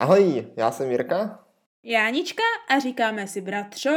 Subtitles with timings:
[0.00, 1.44] Ahoj, já jsem Jirka.
[1.82, 3.90] Jánička a říkáme si bratřo.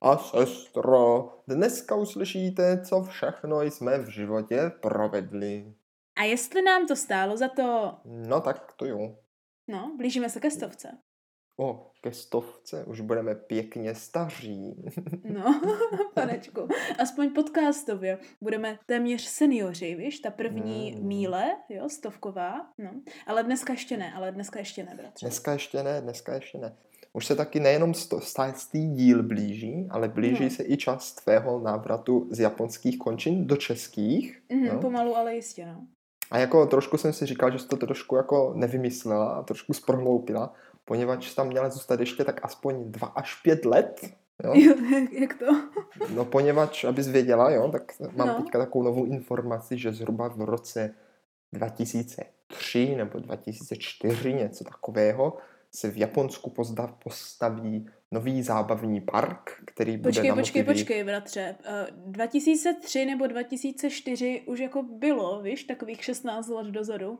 [0.00, 5.74] A sestro, dneska uslyšíte, co všechno jsme v životě provedli.
[6.16, 7.96] A jestli nám to stálo za to...
[8.04, 9.16] No tak to jo.
[9.68, 10.98] No, blížíme se ke stovce.
[11.60, 14.84] O, ke stovce, už budeme pěkně staří.
[15.24, 15.60] no,
[16.14, 16.68] panečku,
[16.98, 18.18] aspoň podcastově.
[18.40, 21.06] Budeme téměř seniori, víš, ta první mm.
[21.06, 22.90] míle, jo, stovková, no.
[23.26, 25.26] Ale dneska ještě ne, ale dneska ještě ne, bratře.
[25.26, 26.76] Dneska ještě ne, dneska ještě ne.
[27.12, 30.50] Už se taky nejenom stý díl blíží, ale blíží no.
[30.50, 34.42] se i čas tvého návratu z japonských končin do českých.
[34.52, 34.80] Mm, no.
[34.80, 35.86] Pomalu, ale jistě, no.
[36.30, 40.54] A jako trošku jsem si říkal, že jsi to trošku jako nevymyslela a trošku zprohloupila,
[40.88, 44.00] poněvadž tam měla zůstat ještě tak aspoň dva až pět let.
[44.44, 44.52] Jo?
[44.54, 44.74] jo
[45.20, 45.46] jak to?
[46.14, 48.34] No poněvadž, abys věděla, jo, tak mám no.
[48.34, 50.94] teďka takovou novou informaci, že zhruba v roce
[51.52, 55.36] 2003 nebo 2004, něco takového,
[55.74, 56.54] se v Japonsku
[57.04, 60.80] postaví nový zábavní park, který bude Počkej, na počkej, motivy...
[60.80, 61.56] počkej, bratře.
[61.96, 67.18] Uh, 2003 nebo 2004 už jako bylo, víš, takových 16 let dozadu.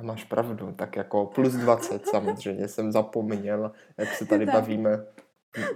[0.00, 4.54] A máš pravdu, tak jako plus 20 samozřejmě jsem zapomněl, jak se tady tak.
[4.54, 5.06] bavíme.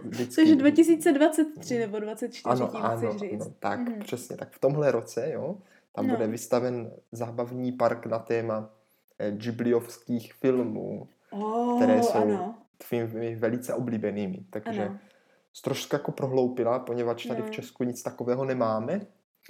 [0.05, 0.37] Vždycky.
[0.37, 3.43] Takže 2023 nebo 2024 ano, tím ano, chceš říct.
[3.43, 3.99] Ano, tak mm.
[4.01, 5.57] přesně, tak v tomhle roce, jo,
[5.93, 6.15] tam no.
[6.15, 8.71] bude vystaven zábavní park na téma
[9.19, 12.55] eh, Ghibliovských filmů, oh, které jsou ano.
[12.89, 14.45] tvými velice oblíbenými.
[14.51, 14.99] Takže ano.
[15.63, 17.47] trošku jako prohloupila, poněvadž tady no.
[17.47, 19.01] v Česku nic takového nemáme.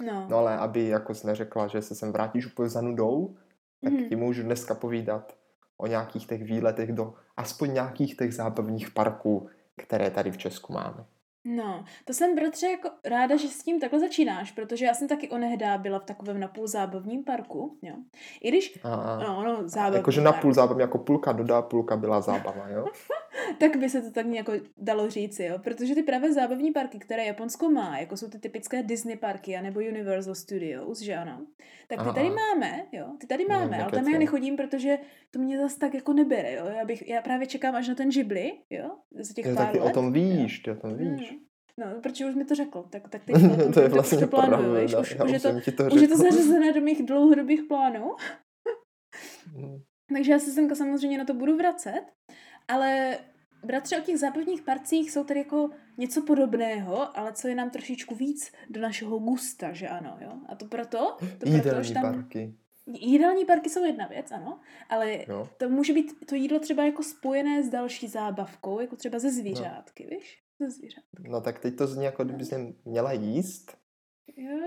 [0.05, 0.27] No.
[0.29, 3.35] no ale aby jako jsi neřekla, že se sem vrátíš úplně za nudou,
[3.83, 4.09] tak mm.
[4.09, 5.35] ti můžu dneska povídat
[5.77, 11.05] o nějakých těch výletech do aspoň nějakých těch zábavních parků, které tady v Česku máme.
[11.47, 15.29] No, to jsem, bratře, jako ráda, že s tím takhle začínáš, protože já jsem taky
[15.29, 17.95] onehdá byla v takovém napůl zábavním parku, jo.
[18.41, 22.69] I když, a, no, no, zábavní Jakože napůl zábavní, jako půlka dodá, půlka byla zábava,
[22.69, 22.85] jo?
[23.57, 25.59] tak by se to tak jako dalo říci, jo.
[25.59, 29.79] Protože ty právě zábavní parky, které Japonsko má, jako jsou ty typické Disney parky, nebo
[29.79, 31.45] Universal Studios, že ano,
[31.87, 32.13] tak ty Aha.
[32.13, 34.97] tady máme, jo, ty tady máme, ale tam já nechodím, protože
[35.31, 36.65] to mě zase tak jako nebere, jo.
[36.65, 39.79] Já, bych, já právě čekám až na ten Ghibli, jo, z těch pár tak ty
[39.79, 39.89] let.
[39.89, 41.31] o tom víš, ty o tom víš.
[41.31, 41.39] Hmm.
[41.79, 43.35] No, protože už mi to řekl, tak, tak teď
[43.65, 46.07] to, to je vlastně to plánuju, pravda, už, už, už, je to, to už je
[46.07, 48.11] to zařazené do mých dlouhodobých plánů.
[49.55, 49.81] hmm.
[50.13, 52.03] Takže já se semka samozřejmě na to budu vracet,
[52.67, 53.17] ale
[53.65, 58.15] bratře, o těch zábavních parcích jsou tady jako něco podobného, ale co je nám trošičku
[58.15, 60.31] víc do našeho gusta, že ano, jo?
[60.49, 62.03] A to proto, to proto, že tam...
[62.03, 62.53] parky.
[62.87, 64.59] Jídelní parky jsou jedna věc, ano,
[64.89, 65.49] ale jo.
[65.57, 70.03] to může být to jídlo třeba jako spojené s další zábavkou, jako třeba ze zvířátky,
[70.03, 70.17] no.
[70.17, 70.41] víš?
[70.59, 71.29] Ze zvířátky.
[71.29, 72.73] No tak teď to zní jako kdyby no.
[72.85, 73.77] měla jíst.
[74.37, 74.57] Jo,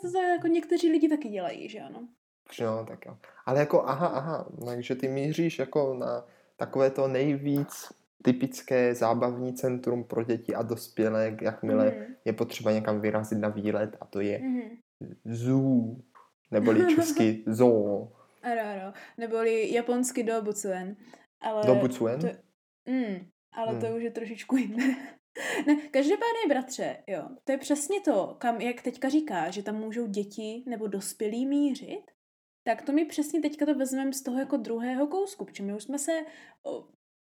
[0.00, 2.08] to, to jako někteří lidi taky dělají, že ano.
[2.58, 3.16] Jo, tak jo.
[3.46, 6.24] Ale jako aha, aha, takže ty míříš jako na
[6.56, 7.92] takové to nejvíc
[8.22, 12.14] typické zábavní centrum pro děti a dospělé, jakmile mm.
[12.24, 14.60] je potřeba někam vyrazit na výlet a to je mm.
[15.24, 15.96] zoo,
[16.50, 18.12] neboli česky zoo.
[18.42, 20.96] Ano, ano, neboli japonsky dobucuen.
[21.40, 22.20] Ale dobucuen?
[22.20, 22.26] To,
[22.92, 23.80] mm, ale mm.
[23.80, 24.96] to už je trošičku jiné.
[25.66, 30.06] ne, každopádně, bratře, jo, to je přesně to, kam, jak teďka říká, že tam můžou
[30.06, 32.10] děti nebo dospělí mířit,
[32.64, 35.82] tak to mi přesně teďka to vezmeme z toho jako druhého kousku, protože my už
[35.82, 36.12] jsme se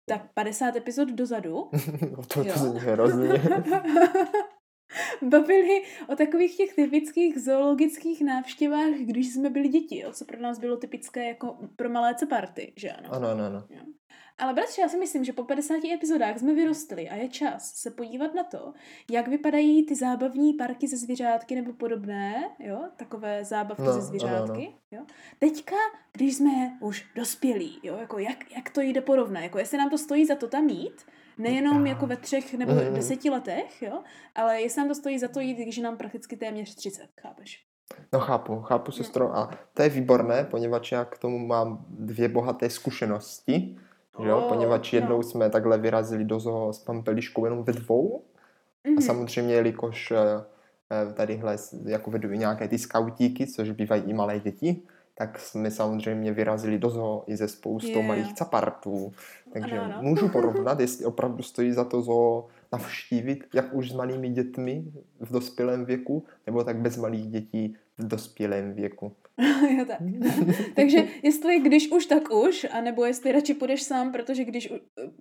[0.07, 1.71] tak 50 epizod dozadu.
[2.17, 3.29] no to, to zní hrozně.
[5.23, 10.59] bavili o takových těch typických zoologických návštěvách, když jsme byli děti, jo, co pro nás
[10.59, 13.09] bylo typické jako pro malé party, že ano?
[13.13, 13.65] Ano, ano, ano.
[13.71, 13.81] Jo.
[14.39, 17.91] Ale bratře, já si myslím, že po 50 epizodách jsme vyrostli a je čas se
[17.91, 18.73] podívat na to,
[19.11, 24.51] jak vypadají ty zábavní parky ze zvířátky nebo podobné, jo, takové zábavky no, ze zvířátky,
[24.51, 24.79] ano, ano.
[24.91, 25.03] jo.
[25.39, 25.77] Teďka,
[26.13, 29.99] když jsme už dospělí, jo, jako jak, jak to jde porovnat, jako jestli nám to
[29.99, 31.07] stojí za to tam jít,
[31.39, 32.95] nejenom jako ve třech nebo mm.
[32.95, 34.03] deseti letech, jo,
[34.35, 37.65] ale jestli nám to stojí za to jít, když nám prakticky téměř 30, chápeš?
[38.13, 38.93] No chápu, chápu no.
[38.93, 43.77] sestro a to je výborné, poněvadž já k tomu mám dvě bohaté zkušenosti,
[44.17, 45.23] oh, jo, poněvadž jednou no.
[45.23, 48.89] jsme takhle vyrazili do zoo s pampeliškou jenom ve dvou mm-hmm.
[48.89, 49.03] a mhm.
[49.03, 50.17] samozřejmě, jelikož eh,
[50.91, 54.83] eh, tadyhle jako vedu nějaké ty skautíky, což bývají i malé děti,
[55.23, 58.07] tak jsme samozřejmě vyrazili do zoo i ze spoustou yeah.
[58.07, 59.13] malých capartů.
[59.53, 60.03] Takže ano, ano.
[60.09, 64.85] můžu porovnat, jestli opravdu stojí za to zoo navštívit, jak už s malými dětmi
[65.21, 69.13] v dospělém věku, nebo tak bez malých dětí v dospělém věku.
[69.79, 69.99] jo, tak.
[70.77, 74.73] Takže jestli když už, tak už, anebo jestli radši půjdeš sám, protože, když,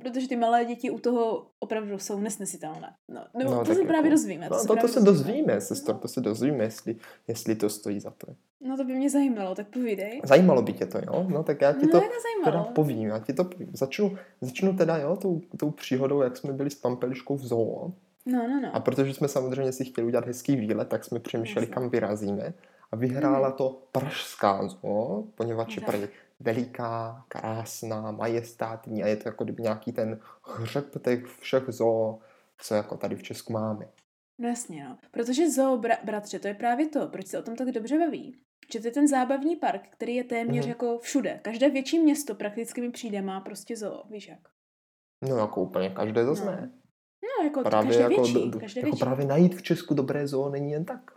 [0.01, 2.93] protože ty malé děti u toho opravdu jsou nesnesitelné.
[3.09, 4.49] No, no, no to se jako, právě dozvíme.
[4.49, 6.95] To, no, to, to se dozvíme, sestro, to se dozvíme, jestli,
[7.27, 8.35] jestli to stojí za to.
[8.67, 10.21] No to by mě zajímalo, tak povídej.
[10.23, 11.25] Zajímalo by tě to, jo?
[11.29, 12.01] No tak já ti no, to
[12.45, 13.69] teda povím, já ti to povím.
[13.73, 17.91] Začnu, začnu teda, jo, tou, tou příhodou, jak jsme byli s Pampeliškou v zoo.
[18.25, 18.75] No, no, no.
[18.75, 22.53] A protože jsme samozřejmě si chtěli udělat hezký výlet, tak jsme přemýšleli, kam vyrazíme.
[22.91, 23.55] A vyhrála mm.
[23.55, 26.09] to Pražská zoo, poněvadž je Prahy
[26.39, 32.19] veliká, krásná, majestátní a je to jako kdyby nějaký ten hřeb těch všech zoo,
[32.57, 33.87] co jako tady v Česku máme.
[34.37, 34.97] No jasně, no.
[35.11, 38.35] Protože zoo, bra- bratře, to je právě to, proč se o tom tak dobře baví.
[38.73, 40.69] Že to je ten zábavní park, který je téměř mm.
[40.69, 41.39] jako všude.
[41.41, 44.39] Každé větší město prakticky mi přijde, má prostě zoo, víš jak.
[45.29, 46.51] No jako úplně každé zase no.
[46.51, 46.71] ne.
[47.23, 48.99] No, jako právě každé jako, větší, každé jako větší.
[48.99, 51.11] právě najít v Česku dobré zoo není jen tak.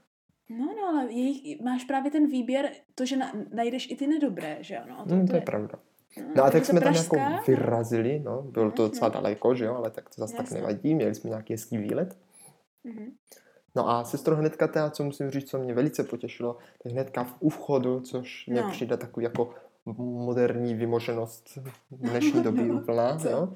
[0.50, 4.58] No, no, ale jejich, máš právě ten výběr, to, že na, najdeš i ty nedobré,
[4.60, 5.04] že ano?
[5.08, 5.78] To, mm, to, to je, je pravda.
[6.16, 7.16] No, no a tak jsme pražská?
[7.16, 9.14] tam jako vyrazili, no, bylo to docela no.
[9.14, 12.18] daleko, že jo, ale tak to zase tak nevadí, měli jsme nějaký hezký výlet.
[12.84, 13.12] Mm-hmm.
[13.76, 17.48] No a sestro hnedka teda, co musím říct, co mě velice potěšilo, tak hnedka v
[17.48, 18.70] vchodu, což mě no.
[18.70, 19.54] přijde takový jako
[19.86, 21.58] moderní vymoženost
[21.90, 23.54] dnešní doby úplná, jo?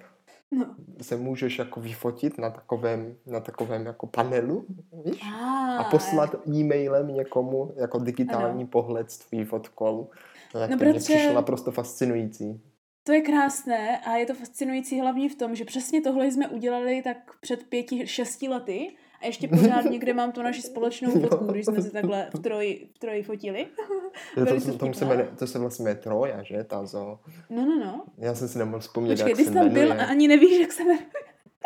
[0.50, 0.74] no.
[1.02, 4.66] se můžeš jako vyfotit na takovém, na takovém jako panelu,
[5.04, 5.20] víš?
[5.22, 8.70] Ah, a poslat e-mailem někomu jako digitální ano.
[8.70, 10.10] pohled s tvojí fotkou.
[10.54, 10.90] No, no, to protože...
[10.90, 12.60] mě přišlo naprosto fascinující.
[13.04, 17.02] To je krásné a je to fascinující hlavně v tom, že přesně tohle jsme udělali
[17.02, 21.64] tak před pěti, šesti lety a ještě pořád někde mám tu naši společnou fotku, když
[21.66, 23.66] jsme si takhle v troji, v troji fotili.
[24.34, 26.64] to, to, to, se jmenuje, to se vlastně jmenuje Troja, že?
[26.64, 27.18] Ta zo.
[27.50, 28.04] No, no, no.
[28.18, 29.70] Já jsem si nemohl vzpomnět, Počkej, jak se jmenuje.
[29.70, 31.06] byl a ani nevíš, jak se jmenuje.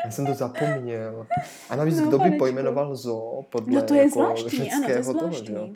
[0.04, 1.26] Já jsem to zapomněl.
[1.70, 4.90] A navíc, no, kdo by pojmenoval zo podle no, to je jako zvláštní, ano, to
[4.90, 5.54] je zvláštní.
[5.54, 5.68] Toho,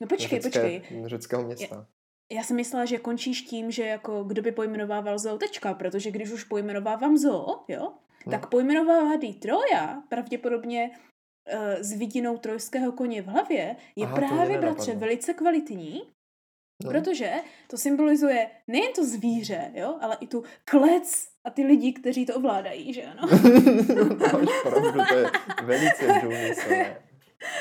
[0.00, 1.02] no počkej, řecké, počkej.
[1.06, 1.86] Řeckého města.
[2.30, 6.10] Já, já jsem myslela, že končíš tím, že jako kdo by pojmenovával zoo tečka, protože
[6.10, 7.92] když už pojmenovávám zoo, jo,
[8.26, 8.30] no.
[8.30, 9.10] tak pojmenovává
[9.40, 10.90] Troja pravděpodobně
[11.80, 16.02] s vidinou trojského koně v hlavě je Aha, právě, bratře, velice kvalitní,
[16.84, 16.90] no.
[16.90, 17.32] protože
[17.70, 22.34] to symbolizuje nejen to zvíře, jo, ale i tu klec a ty lidi, kteří to
[22.34, 23.28] ovládají, že ano?
[24.32, 25.30] Máš pravdu, to je
[25.62, 27.02] velice důmyslné.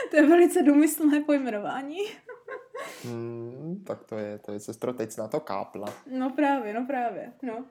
[0.10, 2.00] to je velice důmyslné pojmenování.
[3.04, 5.94] hmm, tak to je, to je sestro, teď na to kápla.
[6.12, 7.66] No právě, no právě, no.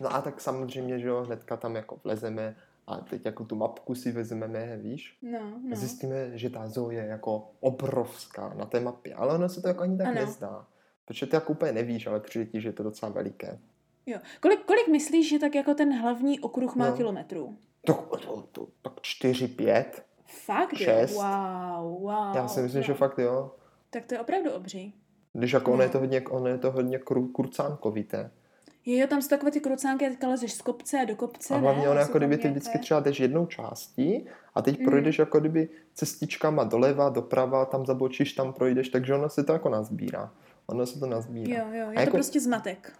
[0.00, 3.94] No a tak samozřejmě, že jo, hnedka tam jako vlezeme a teď jako tu mapku
[3.94, 5.18] si vezmeme, víš?
[5.22, 5.76] No, no.
[5.76, 9.82] Zjistíme, že ta zoo je jako obrovská na té mapě, ale ono se to jako
[9.82, 10.14] ani tak ano.
[10.14, 10.66] nezdá.
[11.04, 13.58] Protože ty jako úplně nevíš, ale přijde ti, že je to docela veliké.
[14.06, 14.18] Jo.
[14.40, 16.96] Kolik, kolik myslíš, že tak jako ten hlavní okruh má no.
[16.96, 17.56] kilometrů?
[17.86, 20.04] Tak, to, to, tak čtyři, pět.
[20.24, 21.14] Fakt šest.
[21.14, 21.22] jo?
[21.22, 22.36] Wow, wow.
[22.36, 22.86] Já si myslím, wow.
[22.86, 23.54] že fakt jo.
[23.90, 24.94] Tak to je opravdu obří.
[25.32, 25.74] Když jako no.
[25.74, 28.30] ono je to hodně, ono je to hodně kru, kurcánkovité.
[28.86, 32.00] Jo, tam jsou takové ty krucánky, teďka lezeš z kopce do kopce, A hlavně ono
[32.00, 34.84] jako kdyby ty vždycky třeba jdeš jednou částí a teď mm.
[34.84, 39.68] projdeš jako kdyby cestičkama doleva, doprava, tam zabočíš, tam projdeš, takže ono se to jako
[39.68, 40.30] nazbírá.
[40.66, 41.58] Ono se to nazbírá.
[41.58, 42.10] Jo, jo, je a to jako...
[42.10, 42.92] prostě zmatek.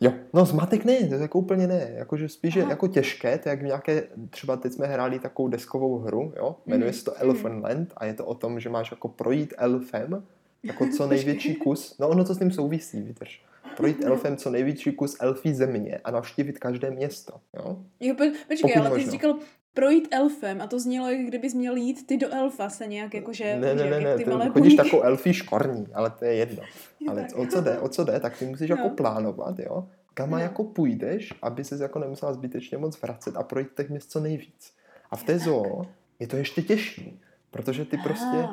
[0.00, 3.48] Jo, no zmatek ne, to je jako úplně ne, jakože spíš je jako těžké, to
[3.48, 6.94] je jak nějaké, třeba teď jsme hráli takovou deskovou hru, jo, jmenuje mm.
[6.94, 10.22] se to Elephant Land a je to o tom, že máš jako projít elfem,
[10.62, 13.42] jako co největší kus, no ono to s tím souvisí, vydrž
[13.76, 17.32] projít elfem co největší kus elfí země a navštívit každé město.
[17.56, 17.76] Jo?
[18.00, 19.38] Jo, po, počkej, Pokud ale ty jsi říkal
[19.74, 23.56] projít elfem a to znělo, jak kdybys měl jít ty do elfa se nějak jakože...
[23.56, 26.62] Ne, ne, ne, ne, ty malé chodíš takovou elfí škorní, ale to je jedno.
[27.08, 28.76] Ale o co jde, o co jde, tak ty musíš no.
[28.76, 29.88] jako plánovat, jo?
[30.14, 30.38] Kam no.
[30.38, 34.72] jako půjdeš, aby ses jako nemusela zbytečně moc vracet a projít těch měst co nejvíc.
[35.10, 35.86] A v té zoo
[36.18, 37.20] je to ještě těžší,
[37.50, 38.48] protože ty prostě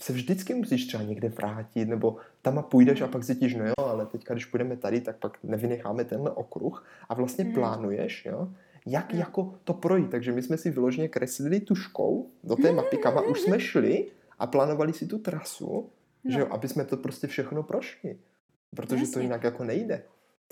[0.00, 3.74] se vždycky musíš třeba někde vrátit, nebo tam a půjdeš a pak zjistíš, no jo,
[3.78, 7.52] ale teďka, když půjdeme tady, tak pak nevynecháme tenhle okruh a vlastně mm.
[7.52, 8.48] plánuješ, jo,
[8.86, 9.18] jak mm.
[9.18, 10.10] jako to projít.
[10.10, 14.06] Takže my jsme si vyloženě kreslili tuškou do té mapy, kam už jsme šli
[14.38, 15.90] a plánovali si tu trasu,
[16.24, 16.32] no.
[16.32, 18.16] že jo, aby jsme to prostě všechno prošli.
[18.76, 19.14] Protože Jasně.
[19.14, 20.02] to jinak jako nejde.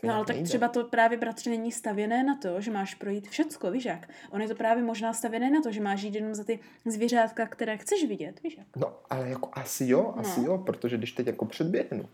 [0.01, 0.49] To no ale tak nejde.
[0.49, 4.09] třeba to právě, bratře, není stavěné na to, že máš projít všecko, víš jak?
[4.31, 7.47] On je to právě možná stavěné na to, že máš jít jenom za ty zvířátka,
[7.47, 8.67] které chceš vidět, víš jak?
[8.77, 10.47] No, ale jako asi jo, asi no.
[10.47, 12.09] jo, protože když teď jako předběhnu,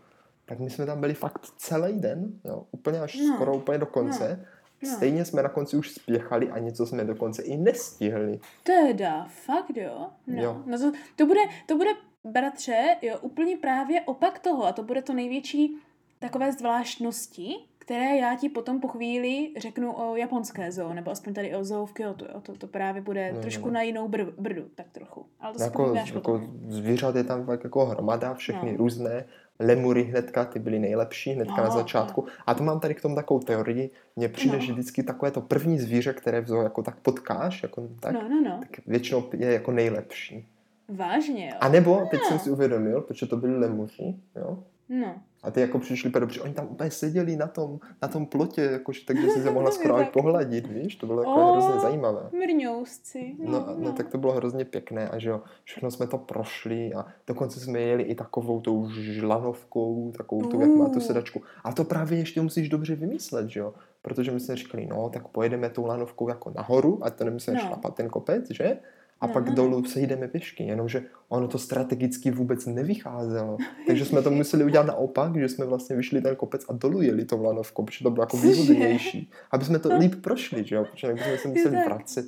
[0.45, 3.35] tak my jsme tam byli fakt celý den, jo, úplně až no.
[3.35, 4.39] skoro úplně do konce.
[4.39, 4.47] No.
[4.83, 4.95] No.
[4.95, 8.39] Stejně jsme na konci už spěchali a něco jsme dokonce i nestihli.
[8.63, 10.09] Teda, fakt jo?
[10.27, 10.63] No, jo.
[10.65, 11.89] no to, to, bude, to bude,
[12.23, 15.77] bratře, jo, úplně právě opak toho a to bude to největší
[16.19, 21.55] takové zvláštnosti, které já ti potom po chvíli řeknu o japonské zoo, nebo aspoň tady
[21.55, 22.25] o zoo v Kyoto.
[22.25, 22.41] Jo.
[22.41, 23.73] To, to právě bude no, trošku no.
[23.73, 25.25] na jinou br- brdu, tak trochu.
[25.39, 28.77] Ale to jako, jako zvířat je tam tak jako hromada, všechny no.
[28.77, 29.25] různé
[29.59, 32.21] lemury hnedka, ty byly nejlepší hnedka no, na začátku.
[32.27, 32.33] No.
[32.47, 33.89] A to mám tady k tomu takovou teorii.
[34.15, 34.63] Mně přijde, no.
[34.63, 38.29] že vždycky takové to první zvíře, které v zoo jako tak potkáš, jako tak, no,
[38.29, 38.59] no, no.
[38.59, 40.47] tak většinou je jako nejlepší.
[40.89, 41.57] Vážně, jo?
[41.59, 42.27] A nebo, teď no.
[42.27, 44.63] jsem si uvědomil, protože to byly lemuři, jo?
[44.93, 45.15] No.
[45.43, 49.05] A ty jako přišli protože oni tam úplně seděli na tom, na tom plotě, jakože
[49.05, 52.29] takže si se mohla skoro pohladit, víš, to bylo jako oh, hrozně zajímavé.
[52.31, 53.35] Mrňousci.
[53.39, 56.93] No, no, no, tak to bylo hrozně pěkné a že jo, všechno jsme to prošli
[56.93, 61.41] a dokonce jsme jeli i takovou tou žlanovkou, takovou tu, jak má tu sedačku.
[61.63, 65.27] A to právě ještě musíš dobře vymyslet, že jo, protože my jsme říkali, no, tak
[65.27, 67.67] pojedeme tou lanovkou jako nahoru, a to nemusíme no.
[67.67, 68.77] šlapat ten kopec, že?
[69.23, 69.55] A no, pak no.
[69.55, 73.57] dolů se jdeme pěšky, jenomže ono to strategicky vůbec nevycházelo.
[73.87, 77.25] Takže jsme to museli udělat naopak, že jsme vlastně vyšli ten kopec a dolů jeli
[77.25, 79.97] to lanovkou, protože to bylo jako výhodnější, aby jsme to no.
[79.97, 82.25] líp prošli, že jo, protože jsme se museli vracet.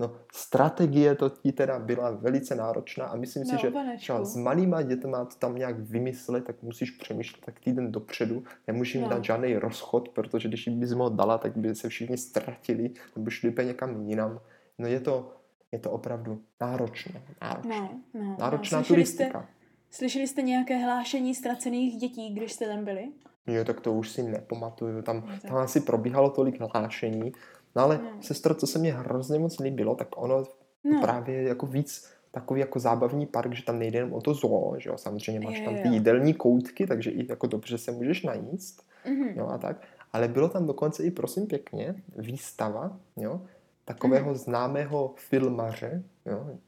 [0.00, 4.36] No, strategie to ti teda byla velice náročná a myslím si, no, že třeba s
[4.36, 8.44] malýma dětma to tam nějak vymyslet, tak musíš přemýšlet tak týden dopředu.
[8.66, 9.08] Nemůžeš no.
[9.08, 13.48] dát žádný rozchod, protože když bys ho dala, tak by se všichni ztratili nebo šli
[13.48, 14.40] úplně někam jinam.
[14.78, 15.37] No je to,
[15.72, 17.22] je to opravdu náročné.
[17.42, 17.80] náročné.
[17.80, 18.84] No, no, Náročná no.
[18.84, 19.40] turistika.
[19.40, 19.48] Jste,
[19.90, 23.08] slyšeli jste nějaké hlášení ztracených dětí, když jste tam byli?
[23.46, 25.02] Jo, tak to už si nepamatuju.
[25.02, 27.32] Tam, no, tam asi probíhalo tolik hlášení.
[27.76, 28.22] No ale no.
[28.22, 30.44] sestro, co se mi hrozně moc líbilo, tak ono
[30.84, 31.00] no.
[31.00, 34.90] právě jako víc takový jako zábavní park, že tam nejde jenom o to zoo, že
[34.90, 38.82] jo, samozřejmě máš je, tam ty jídelní koutky, takže i jako dobře se můžeš najíst,
[39.06, 39.36] mm-hmm.
[39.36, 39.82] jo, a tak.
[40.12, 43.40] Ale bylo tam dokonce i, prosím pěkně, výstava, jo,
[43.88, 44.34] takového hmm.
[44.34, 46.58] známého filmaře, jo,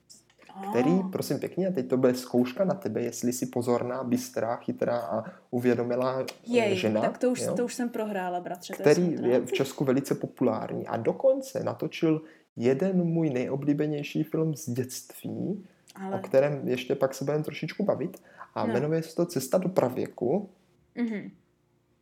[0.71, 4.99] který, prosím pěkně, a teď to bude zkouška na tebe, jestli jsi pozorná, bystrá, chytrá
[4.99, 7.01] a uvědomila eh, Jej, žena.
[7.01, 8.73] tak to už, jo, to už jsem prohrála, bratře.
[8.73, 12.23] Který je, je v Česku velice populární a dokonce natočil
[12.57, 16.17] jeden můj nejoblíbenější film z dětství, Ale...
[16.17, 18.23] o kterém ještě pak se budeme trošičku bavit
[18.55, 18.73] a no.
[18.73, 20.51] jmenuje se to Cesta do pravěku.
[20.97, 21.31] Mm-hmm.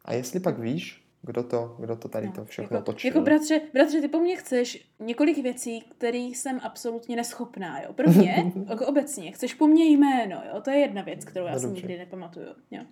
[0.05, 3.09] A jestli pak víš, kdo to, kdo to tady no, to všechno jako, točil.
[3.09, 7.93] Jako bratře, bratře, ty po mně chceš několik věcí, kterých jsem absolutně neschopná, jo.
[7.93, 11.67] Prvně, jako obecně, chceš po mně jméno, jo, to je jedna věc, kterou já si
[11.67, 12.83] nikdy nepamatuju, jo.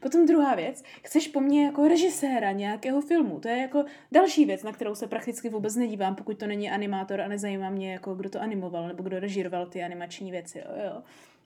[0.00, 4.62] Potom druhá věc, chceš po mně jako režiséra nějakého filmu, to je jako další věc,
[4.62, 8.30] na kterou se prakticky vůbec nedívám, pokud to není animátor a nezajímá mě, jako kdo
[8.30, 11.02] to animoval, nebo kdo režíroval ty animační věci, jo, jo.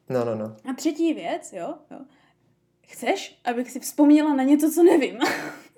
[0.08, 0.56] No, no, no.
[0.70, 1.98] A třetí věc, jo, jo.
[2.86, 5.18] Chceš, abych si vzpomněla na něco, co nevím.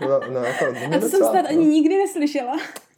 [0.00, 1.48] no, no, jako, A to docela, jsem snad no.
[1.48, 2.56] ani nikdy neslyšela.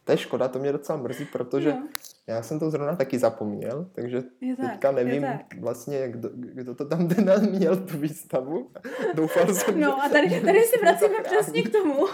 [0.09, 1.87] To je škoda, to mě docela mrzí, protože no.
[2.27, 5.25] já jsem to zrovna taky zapomněl, takže je tak, teďka nevím
[5.59, 8.69] vlastně, kdo, kdo to tam teda měl tu výstavu.
[9.13, 12.07] Doufal jsem, No a tady, tady se vracíme přesně k tomu.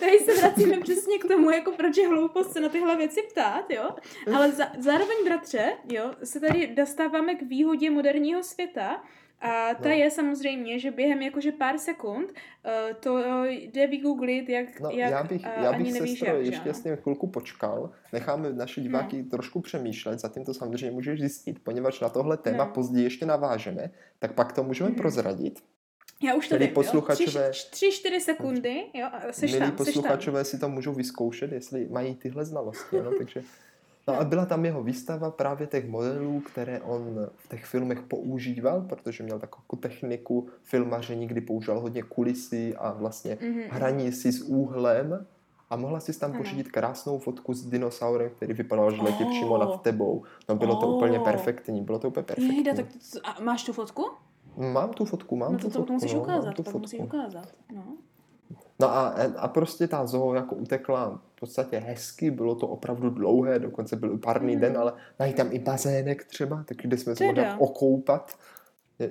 [0.00, 3.70] Tady se vracíme přesně k tomu, jako proč je hloupost se na tyhle věci ptát,
[3.70, 3.90] jo.
[4.34, 9.00] Ale za, zároveň, bratře, jo, se tady dostáváme k výhodě moderního světa,
[9.44, 9.94] a ta no.
[9.94, 15.22] je samozřejmě, že během jakože pár sekund uh, to jde vygooglit, jak, no, jak já
[15.24, 19.22] bych, uh, já bych ani nevíš, jak, ještě s tím chvilku počkal, necháme naše diváky
[19.22, 19.30] no.
[19.30, 22.70] trošku přemýšlet, zatím to samozřejmě můžeš zjistit, poněvadž na tohle téma no.
[22.70, 24.96] později ještě navážeme, tak pak to můžeme mm.
[24.96, 25.62] prozradit.
[26.22, 30.44] Já už to vím, posluchačové, tři, čtyři sekundy, jo, seš milí tam, posluchačové tam.
[30.44, 33.42] si to můžou vyzkoušet, jestli mají tyhle znalosti, no, takže
[34.08, 38.80] No a byla tam jeho výstava právě těch modelů, které on v těch filmech používal,
[38.80, 43.66] protože měl takovou techniku filmaření, kdy používal hodně kulisy a vlastně mm-hmm.
[43.70, 45.26] hraní si s úhlem
[45.70, 49.30] a mohla si tam pořídit krásnou fotku s dinosaurem, který vypadal, že letí oh.
[49.30, 50.22] přímo nad tebou.
[50.48, 50.80] No bylo oh.
[50.80, 52.56] to úplně perfektní, bylo to úplně perfektní.
[52.56, 54.10] Jejda, tak to, a máš tu fotku?
[54.56, 55.86] Mám tu fotku, mám no to, tu fotku.
[55.86, 56.78] To musíš no, ukázat, to fotku.
[56.78, 57.46] musíš ukázat.
[57.74, 57.84] No.
[58.80, 63.58] No a, a prostě ta zoo jako utekla v podstatě hezky, bylo to opravdu dlouhé,
[63.58, 64.60] dokonce byl párný mm.
[64.60, 68.36] den, ale mají tam i bazének třeba, tak kde jsme se mohli okoupat.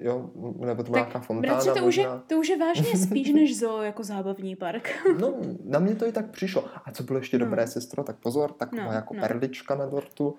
[0.01, 3.33] Jo, nebo to byla nějaká fontána bratře, to, už je, to už je vážně spíš
[3.33, 4.89] než zoo jako zábavní park.
[5.19, 5.33] no,
[5.65, 6.65] na mě to i tak přišlo.
[6.85, 7.45] A co bylo ještě no.
[7.45, 9.21] dobré, sestro, tak pozor, taková no, jako no.
[9.21, 10.35] perlička na dortu.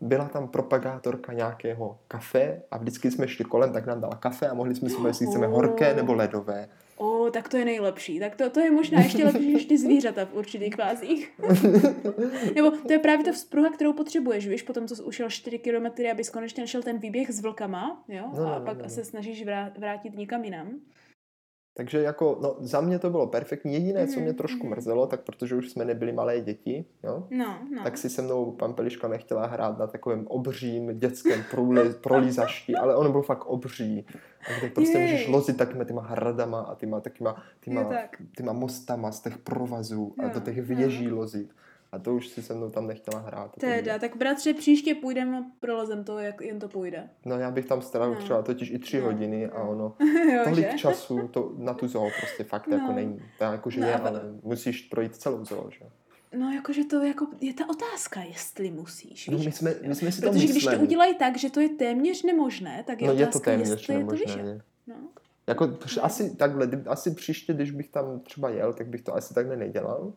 [0.00, 4.54] Byla tam propagátorka nějakého kafe a vždycky jsme šli kolem, tak nám dala kafe a
[4.54, 6.68] mohli jsme si jestli chceme horké nebo ledové.
[6.96, 8.20] O, tak to je nejlepší.
[8.20, 11.32] Tak to, to je možná ještě lepší než ty zvířata v určitých fázích.
[12.54, 16.30] Nebo to je právě ta vzpruha, kterou potřebuješ, víš, potom co ušel 4 kilometry, abys
[16.30, 18.88] konečně našel ten výběh s vlkama, jo, no, a no, pak no, no.
[18.88, 19.44] se snažíš
[19.78, 20.80] vrátit někam jinam.
[21.76, 23.74] Takže jako, no, za mě to bylo perfektní.
[23.74, 24.14] Jediné, mm-hmm.
[24.14, 24.70] co mě mhm, trošku mm-hmm.
[24.70, 27.82] mrzelo, tak protože už jsme nebyli malé děti, jo, no, no.
[27.82, 31.44] tak si se mnou pan Peliška nechtěla hrát na takovém obřím dětském
[32.00, 34.06] prolízašti, ale on byl fakt obří.
[34.58, 35.12] Kde prostě Jej.
[35.12, 37.92] můžeš lozit takýma těma hradama a tyma, takýma, tyma,
[38.36, 41.54] tyma mostama z těch provazů a do těch věží lozit.
[41.96, 43.56] A to už si se mnou tam nechtěla hrát.
[43.60, 47.08] Teda, tak bratře, příště půjdeme a prolezem to, jak jen to půjde.
[47.24, 48.20] No já bych tam strávil no.
[48.20, 49.04] třeba totiž i tři no.
[49.04, 49.96] hodiny a ono,
[50.32, 50.78] jo, tolik že?
[50.78, 52.76] času to, na tu zoo prostě fakt no.
[52.76, 53.22] jako není.
[53.38, 55.84] To jako, že no, je, ale musíš projít celou zoo, že?
[56.38, 59.28] No, jakože to jako, je ta otázka, jestli musíš.
[59.28, 59.44] No, víš?
[59.44, 61.68] No, my jsme, my jsme si Protože to když to udělají tak, že to je
[61.68, 64.62] téměř nemožné, tak je no, otázka, je to téměř jestli nemožné, je to vyšet.
[64.86, 64.96] No.
[65.46, 65.76] Jako, no.
[66.02, 70.12] asi takhle, asi příště, když bych tam třeba jel, tak bych to asi takhle nedělal.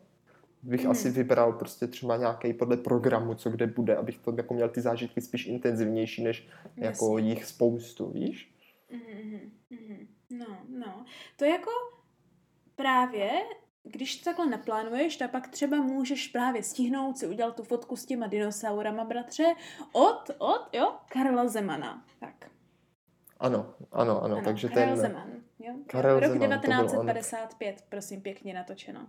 [0.63, 0.91] Bych hmm.
[0.91, 4.81] asi vybral prostě třeba nějaký podle programu, co kde bude, abych to jako měl ty
[4.81, 6.85] zážitky spíš intenzivnější, než Jasně.
[6.85, 8.55] jako jich spoustu, víš?
[8.91, 9.49] Mm-hmm.
[9.71, 10.07] Mm-hmm.
[10.29, 11.05] No, no.
[11.35, 11.71] To jako
[12.75, 13.29] právě
[13.83, 18.05] když to takhle naplánuješ, tak pak třeba můžeš právě stihnout si udělat tu fotku s
[18.05, 19.53] těma dinosaurama, bratře,
[19.91, 22.05] od, od, jo, Karla Zemana.
[22.19, 22.51] Tak.
[23.39, 24.97] Ano, ano, ano, ano takže Karel ten...
[24.97, 25.73] Zeman, jo.
[25.87, 29.07] Karel Rok Zeman, 1955, prosím, pěkně natočeno.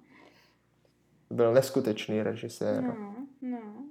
[1.31, 2.83] Byl neskutečný režisér.
[2.83, 3.85] No, no.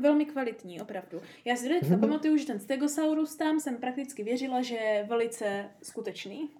[0.00, 1.20] Velmi kvalitní, opravdu.
[1.44, 6.50] Já si teďka pamatuju, že ten Stegosaurus tam jsem prakticky věřila, že je velice skutečný.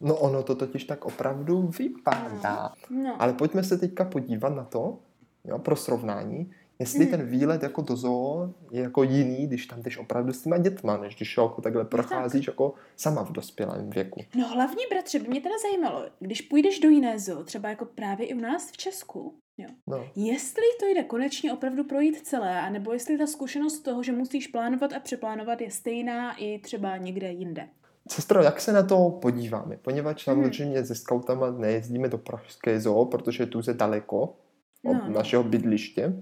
[0.00, 2.72] No ono to totiž tak opravdu vypadá.
[2.90, 3.02] No.
[3.02, 3.22] no.
[3.22, 4.98] Ale pojďme se teďka podívat na to,
[5.44, 7.10] jo, pro srovnání, jestli mm.
[7.10, 10.96] ten výlet jako do zoo je jako jiný, když tam jdeš opravdu s těma dětma,
[10.96, 12.52] než když jako takhle procházíš tak.
[12.52, 14.20] jako sama v dospělém věku.
[14.36, 18.26] No hlavně, bratře, by mě teda zajímalo, když půjdeš do jiné zoo, třeba jako právě
[18.26, 19.68] i u nás v Česku, Jo.
[19.86, 20.08] No.
[20.16, 24.92] Jestli to jde konečně opravdu projít celé, anebo jestli ta zkušenost toho, že musíš plánovat
[24.92, 27.68] a přeplánovat, je stejná i třeba někde jinde.
[28.10, 29.76] Sestro, jak se na to podíváme?
[29.76, 30.34] Poněvadž hmm.
[30.34, 34.22] samozřejmě se scoutama nejezdíme do Pražské zoo, protože tu je daleko
[34.84, 35.10] od no, no.
[35.10, 36.12] našeho bydliště.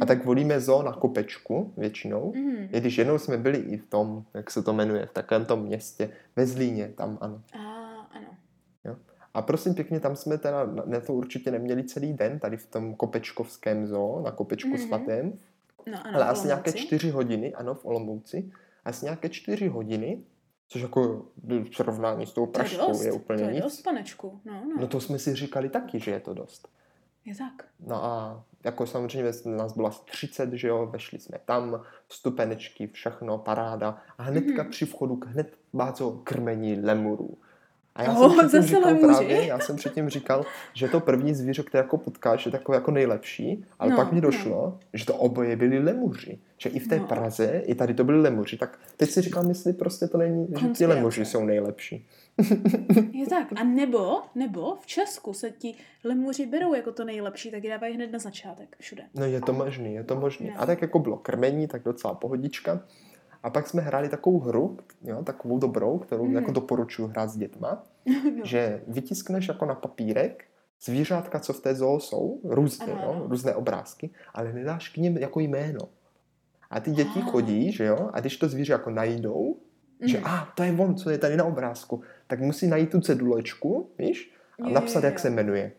[0.00, 2.32] A tak volíme zoo na Kopečku většinou.
[2.36, 2.68] Mm.
[2.72, 5.62] I když jednou jsme byli i v tom, jak se to jmenuje, v takovém tom
[5.62, 7.42] městě, ve Zlíně, tam ano.
[7.52, 7.58] A,
[8.10, 8.26] ano.
[8.84, 8.96] Jo.
[9.34, 12.94] A prosím pěkně, tam jsme teda na to určitě neměli celý den, tady v tom
[12.94, 14.78] Kopečkovském zoo, na Kopečku mm.
[14.78, 15.32] svatém.
[15.86, 18.50] No, ano, Ale asi nějaké čtyři hodiny, ano, v Olomouci.
[18.84, 20.22] Asi nějaké čtyři hodiny
[20.72, 23.62] Což jako v srovnání s tou Pražskou je, je úplně to je nic.
[23.62, 24.40] dost, panečku.
[24.44, 24.76] No, no.
[24.80, 26.68] no to jsme si říkali taky, že je to dost.
[27.24, 27.66] Je tak.
[27.86, 33.38] No a jako samozřejmě nás bylo asi 30, že jo, vešli jsme tam, stupenečky, všechno,
[33.38, 34.02] paráda.
[34.18, 34.70] A hnedka mm-hmm.
[34.70, 37.38] při vchodu hned báco krmení lemurů.
[37.94, 41.62] A já, oh, jsem předtím říkal právě, já jsem předtím říkal, že to první zvíře,
[41.62, 44.78] které jako potkáš, je takové jako nejlepší, ale no, pak mi došlo, no.
[44.92, 46.38] že to oboje byli lemuři.
[46.58, 47.06] Že i v té no.
[47.06, 48.56] Praze, i tady to byli lemuři.
[48.56, 52.06] Tak teď si říkám, jestli prostě to není, že ti lemuři jsou nejlepší.
[53.12, 53.46] je tak.
[53.56, 57.94] A nebo, nebo v Česku se ti lemuři berou jako to nejlepší, tak je dávají
[57.94, 59.02] hned na začátek všude.
[59.14, 60.50] No je to možný, je to možný.
[60.50, 62.82] A tak jako bylo krmení, tak docela pohodička.
[63.42, 66.34] A pak jsme hráli takovou hru, jo, takovou dobrou, kterou mm.
[66.34, 68.44] jako doporučuji hrát s dětma, no.
[68.44, 70.44] že vytiskneš jako na papírek
[70.82, 75.18] zvířátka, co v té zoo jsou, různé, ano, jo, různé obrázky, ale nedáš k ním
[75.18, 75.80] jako jméno.
[76.70, 77.30] A ty děti ah.
[77.30, 79.56] chodí, že jo, a když to zvíře jako najdou,
[80.00, 80.08] mm.
[80.08, 83.00] že a ah, to je on, co je tady na obrázku, tak musí najít tu
[83.00, 84.32] cedulečku, víš,
[84.62, 85.10] a jo, napsat, jo, jo.
[85.10, 85.72] jak se jmenuje.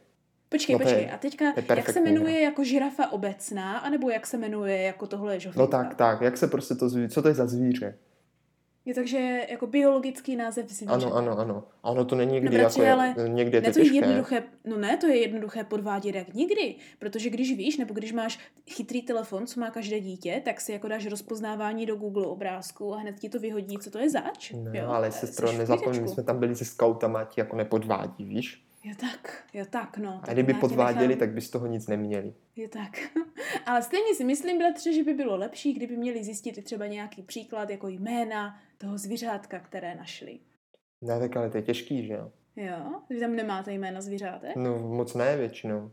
[0.49, 2.41] Počkej, no počkej, je, a teďka, jak se jmenuje hra.
[2.41, 5.61] jako žirafa obecná, anebo jak se jmenuje jako tohle žoflíka?
[5.61, 7.97] No tak, tak, jak se prostě to zvíře, co to je za zvíře?
[8.85, 10.93] Je takže jako biologický název zvíře.
[10.93, 11.63] Ano, ano, ano.
[11.83, 14.43] A ono to není někdy no, jako, ale někdy je to, ne, to je jednoduché,
[14.65, 18.39] no ne, to je jednoduché podvádět jak nikdy, protože když víš, nebo když máš
[18.69, 22.97] chytrý telefon, co má každé dítě, tak si jako dáš rozpoznávání do Google obrázku a
[22.97, 24.51] hned ti to vyhodí, co to je zač.
[24.51, 24.87] No, jo?
[24.87, 28.65] ale sestro, nezapomeň, my jsme tam byli se scoutama, ti jako nepodvádí, víš?
[28.83, 30.21] Jo tak, jo tak, no.
[30.23, 31.19] A kdyby podváděli, nechám...
[31.19, 32.33] tak by z toho nic neměli.
[32.55, 32.97] Jo tak.
[33.65, 37.69] Ale stejně si myslím, bratře, že by bylo lepší, kdyby měli zjistit třeba nějaký příklad
[37.69, 40.39] jako jména toho zvířátka, které našli.
[41.01, 42.31] No tak ale to je těžký, že jo?
[42.55, 43.01] Jo?
[43.09, 44.55] Vy tam nemáte jména zvířátek?
[44.55, 45.91] No moc ne většinou.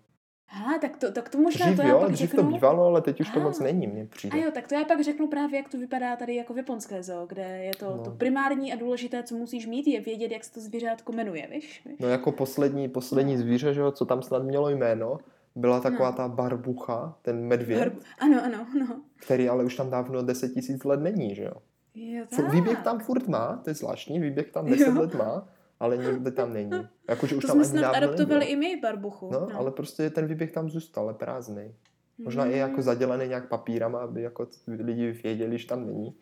[0.50, 2.44] Aha, tak to, tak to možná dřív, to já jo, pak dřív řeknu...
[2.44, 4.38] to bývalo, ale teď už to moc není, mně přijde.
[4.38, 7.02] A jo, tak to já pak řeknu právě, jak to vypadá tady jako v japonské
[7.02, 8.04] zoo, kde je to, no.
[8.04, 11.82] to primární a důležité, co musíš mít, je vědět, jak se to zvířátko jmenuje, víš?
[11.86, 11.98] víš?
[12.00, 13.42] No jako poslední, poslední no.
[13.42, 15.18] zvíře, že jo, co tam snad mělo jméno,
[15.54, 16.16] byla taková no.
[16.16, 17.78] ta barbucha, ten medvěd.
[17.78, 18.00] Barbu...
[18.18, 19.00] Ano, ano, no.
[19.16, 21.52] Který ale už tam dávno 10 tisíc let není, že jo?
[21.98, 22.24] Jo.
[22.50, 25.00] Výběh tam furt má, to je zvláštní, výběh tam 10 jo.
[25.00, 25.48] let má,
[25.80, 26.88] ale nikde tam není.
[27.08, 28.52] Jako, že už to tam jsme snad adaptovali nebyl.
[28.52, 29.30] i my barbuchu.
[29.32, 31.74] No, no, ale prostě ten výběh tam zůstal, prázdný.
[32.18, 32.50] Možná mm.
[32.50, 36.14] i jako zadělený nějak papírama, aby jako lidi věděli, že tam není.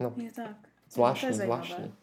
[0.00, 0.56] No, je tak.
[0.90, 1.94] Zvláštní, je zvláštní.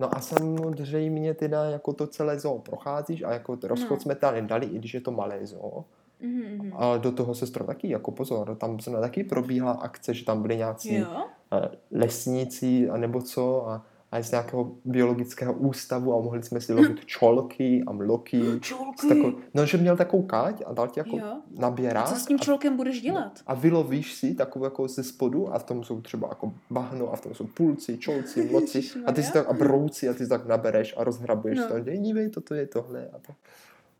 [0.00, 4.00] No a samozřejmě teda jako to celé zoo procházíš a jako rozchod no.
[4.00, 5.84] jsme tam nedali, i když je to malé zoo.
[6.22, 6.70] Mm-hmm.
[6.74, 10.56] Ale do toho sestro taky, jako pozor, tam se taky probíhala akce, že tam byli
[10.56, 11.06] nějací jo?
[11.52, 16.72] Eh, lesníci a nebo co a a z nějakého biologického ústavu a mohli jsme si
[16.74, 18.42] lovit čolky a mloky.
[18.60, 19.08] Čolky.
[19.08, 21.36] Takovou, no, že měl takovou káť a dal ti jako Jo.
[21.58, 22.08] naběrák.
[22.08, 23.40] Co s tím a- čolkem budeš dělat?
[23.46, 27.16] a vylovíš si takovou jako ze spodu a v tom jsou třeba jako bahno a
[27.16, 30.28] v tom jsou půlci, čolci, moci a ty si tak a brouci a ty si
[30.28, 31.68] tak nabereš a rozhrabuješ No.
[31.68, 31.80] to.
[31.80, 33.32] Dívej, toto je tohle a to.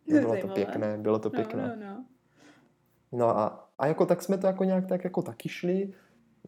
[0.07, 1.77] Je No, bylo to pěkné, bylo to No, pěkné.
[1.81, 2.05] no, no.
[3.13, 5.93] No a, a jako tak jsme to jako nějak tak jako taky šli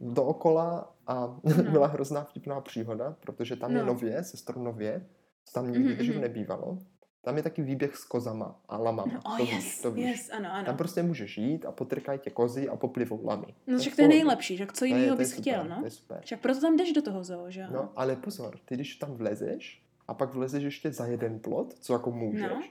[0.00, 1.62] dookola a No.
[1.72, 3.86] byla hrozná vtipná příhoda, protože tam je No.
[3.86, 5.06] nově, se Nově,
[5.54, 6.20] tam nikdy Mhm, dřív mhm.
[6.22, 6.78] nebývalo.
[7.22, 9.12] Tam je taky výběh s kozama a lamama.
[9.14, 10.04] No, oh, to yes, víš, to víš.
[10.06, 10.66] yes, ano, ano.
[10.66, 13.46] Tam prostě můžeš jít a potrkají tě kozy a poplivou lamy.
[13.66, 15.64] No je však v to je nejlepší, že co je- jiného je bys super, chtěl,
[15.68, 15.78] no?
[15.78, 16.20] To je super.
[16.24, 17.66] Však proto tam jdeš do toho zoo, že?
[17.72, 21.92] No, ale pozor, ty když tam vlezeš a pak vlezeš ještě za jeden plot, co
[21.92, 22.62] jako můžeš, No.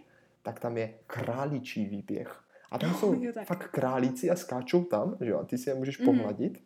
[0.44, 2.36] Tak tam je králičí výběh.
[2.72, 3.48] A tam jsou Jo, tak.
[3.48, 6.06] fakt králíci a skáčou tam, že jo, a ty si je můžeš Mhm.
[6.06, 6.60] pohladit.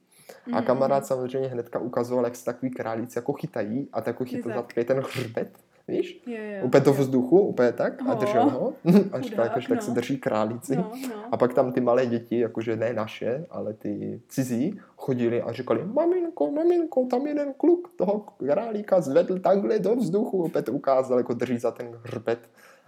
[0.53, 1.07] A Mhm, kamarád mhm.
[1.07, 5.57] samozřejmě hnedka ukazoval, jak se takový králíci jako chytají a tak chytil za ten hřbet,
[5.87, 6.23] víš?
[6.27, 8.19] Jo, jo, Úplně do vzduchu, úplně tak a Oh.
[8.19, 8.73] držel ho
[9.11, 9.95] a říkal, Chudák, jako, že tak se no.
[9.95, 10.75] drží králíci.
[10.75, 11.15] No, no.
[11.31, 15.85] A pak tam ty malé děti, jakože ne naše, ale ty cizí, chodili a říkali,
[15.85, 20.43] maminko, maminko, tam jeden kluk toho králíka zvedl takhle do vzduchu.
[20.43, 22.39] Opět ukázal, jako drží za ten hřbet.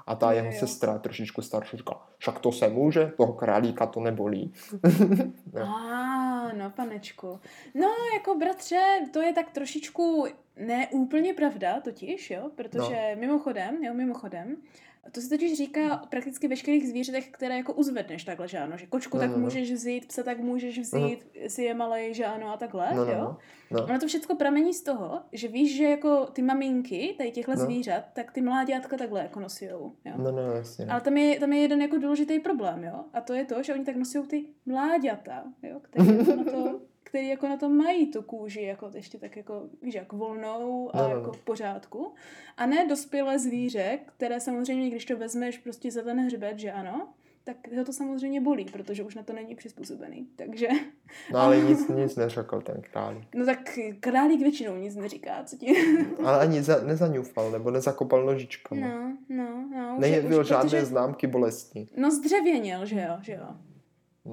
[0.10, 4.54] A ta jeho sestra, trošičku starší, říkala, však to se může, toho králíka to nebolí.
[5.54, 5.66] Jo.
[5.66, 7.40] A, no, panečku.
[7.76, 8.82] No, jako bratře,
[9.14, 13.20] to je tak trošičku neúplně pravda, totiž, jo, protože No.
[13.22, 14.56] mimochodem, jo, mimochodem,
[15.12, 18.86] to se totiž říká o prakticky veškerých zvířatech, které jako uzvedneš takhle, že ano, že
[18.88, 19.44] kočku No, tak no, no.
[19.44, 23.12] můžeš vzít, psa tak můžeš vzít, si je malej, že ano, a takhle, No, no,
[23.12, 23.20] jo.
[23.20, 23.38] no.
[23.72, 23.84] no.
[23.84, 27.66] Ono to všechno pramení z toho, že víš, že jako ty maminky, tady těchhle No.
[27.66, 30.14] zvířat, tak ty mláďátka takhle jako nosijou, jo.
[30.18, 30.86] No, no, jasně.
[30.86, 30.92] No.
[30.92, 33.04] Ale tam je, tam je jeden jako důležitý problém, jo?
[33.14, 35.80] A to je to, že oni tak nosí ty mláďata, jo?
[35.82, 39.62] Který jako na to, který jako na to mají tu kůži, jako ještě tak jako,
[39.82, 41.34] víš, jak volnou a No, no, jako no.
[41.34, 42.14] v pořádku.
[42.58, 47.08] A ne dospělé zvíře, které samozřejmě, když to vezmeš prostě za ten hřbet, že ano,
[47.44, 50.28] tak ho to samozřejmě bolí, protože už na to není přizpůsobený.
[50.36, 50.68] Takže,
[51.34, 53.36] no ale nic, nic neřekl ten králík.
[53.36, 53.60] no tak
[54.00, 55.76] králík většinou nic neříká, co ti...
[56.26, 58.88] Ale ani za, nezaňufal, nebo nezakopal nožičkama.
[58.88, 59.96] No, no, no.
[60.00, 61.88] Nejevil žádné protože- známky bolesti.
[61.98, 63.48] No zdřevěněl, že jo, že jo.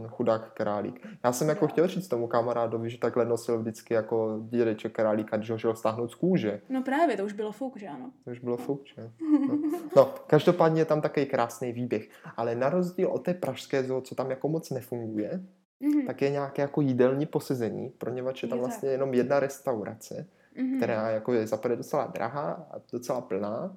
[0.09, 1.07] Chudák králík.
[1.25, 5.51] Já jsem jako chtěl říct tomu kamarádovi, že takhle nosil vždycky jako dědeček králíka, když
[5.51, 6.61] ho šel stáhnout z kůže.
[6.69, 8.11] No právě, to už bylo fuk, že ano.
[8.25, 9.13] To už bylo fouče.
[9.49, 9.59] No.
[9.97, 12.09] no, každopádně je tam takový krásný výběh.
[12.37, 15.41] Ale na rozdíl od té pražské zoo, co tam jako moc nefunguje,
[15.81, 16.07] Mhm.
[16.07, 18.71] tak je nějaké jako jídelní posezení, poněvadž je tam Je tak.
[18.71, 20.27] vlastně jenom jedna restaurace,
[20.59, 20.77] Mhm.
[20.77, 23.77] která jako je zaprvé docela drahá a docela plná.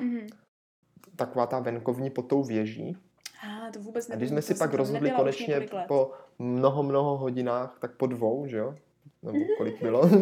[0.00, 0.26] Mhm.
[1.16, 2.96] Taková ta venkovní pod tou věží.
[3.42, 7.76] A to vůbec A když jsme si jsem pak rozhodli konečně po mnoho, mnoho hodinách,
[7.80, 8.74] tak po dvou, že jo?
[9.22, 10.10] Nebo kolik bylo?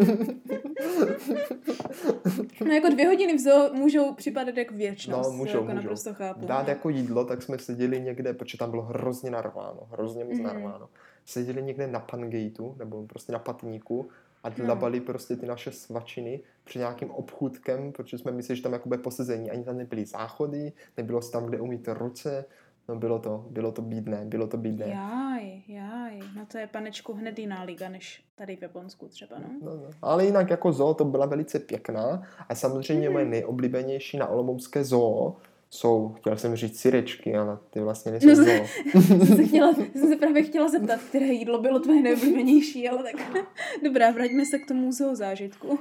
[2.67, 5.31] No jako dvě hodiny v zoo můžou připadat jako věčnost.
[5.31, 5.77] No, můžou, jako můžou.
[5.77, 6.47] naprosto chápu.
[6.47, 6.69] Dát no.
[6.69, 10.43] jako jídlo, tak jsme seděli někde, protože tam bylo hrozně narváno, hrozně moc Mhm.
[10.47, 10.89] narváno.
[11.27, 14.09] Seděli někde na Pangeitu, nebo prostě na patníku
[14.45, 14.55] a No.
[14.65, 18.99] dlabali prostě ty naše svačiny před nějakým obchůdkem, protože jsme mysleli, že tam jako bude
[19.03, 19.51] posezení.
[19.51, 22.45] Ani tam nebyly záchody, nebylo se tam, kde umít ruce,
[22.89, 24.87] no bylo to, bylo to bídné, bylo to bídné.
[24.89, 26.19] Jaj, jaj.
[26.37, 29.49] No to je panečku hned jiná liga, než tady v Japonsku třeba, no.
[29.63, 29.91] No, no.
[30.03, 33.13] Ale jinak jako zoo to byla velice pěkná a samozřejmě Mhm.
[33.13, 35.37] moje nejoblíbenější na Olomoucké zoo
[35.71, 38.45] jsou, chtěl jsem říct syrečky, ale ty vlastně nejsou No, zoo.
[39.03, 43.47] jsem, se chtěla, jsem se právě chtěla zeptat, které jídlo bylo tvoje nejoblíbenější, ale tak
[43.85, 45.79] dobrá, vraťme se k tomu zoo zážitku.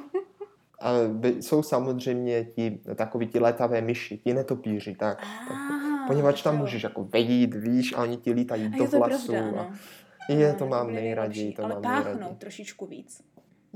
[1.07, 5.17] By- jsou samozřejmě ti takový ti letavé myši, ti netopíři, tak.
[5.47, 5.76] tak Ah,
[6.07, 9.31] poněvadž tam můžeš jako vejít, víš, a oni ti lítají do je to vlasů.
[9.31, 9.71] pravda,
[10.29, 12.35] a je, to mám nejraději, to Ale mám páchnou nejraději.
[12.37, 13.21] trošičku víc.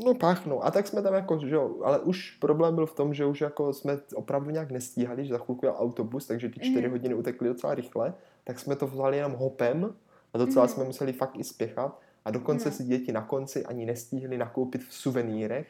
[0.05, 0.63] No páchnou.
[0.63, 3.41] A tak jsme tam jako, že jo, ale už problém byl v tom, že už
[3.41, 6.91] jako jsme opravdu nějak nestíhali, že za chvilku jel autobus, takže ty čtyři Mhm.
[6.91, 8.13] hodiny utekly docela rychle,
[8.43, 9.93] tak jsme to vzali jenom hopem
[10.33, 10.73] a docela Mhm.
[10.73, 12.75] jsme museli fakt i spěchat a dokonce No.
[12.75, 15.67] si děti na konci ani nestihli nakoupit v suvenýrech,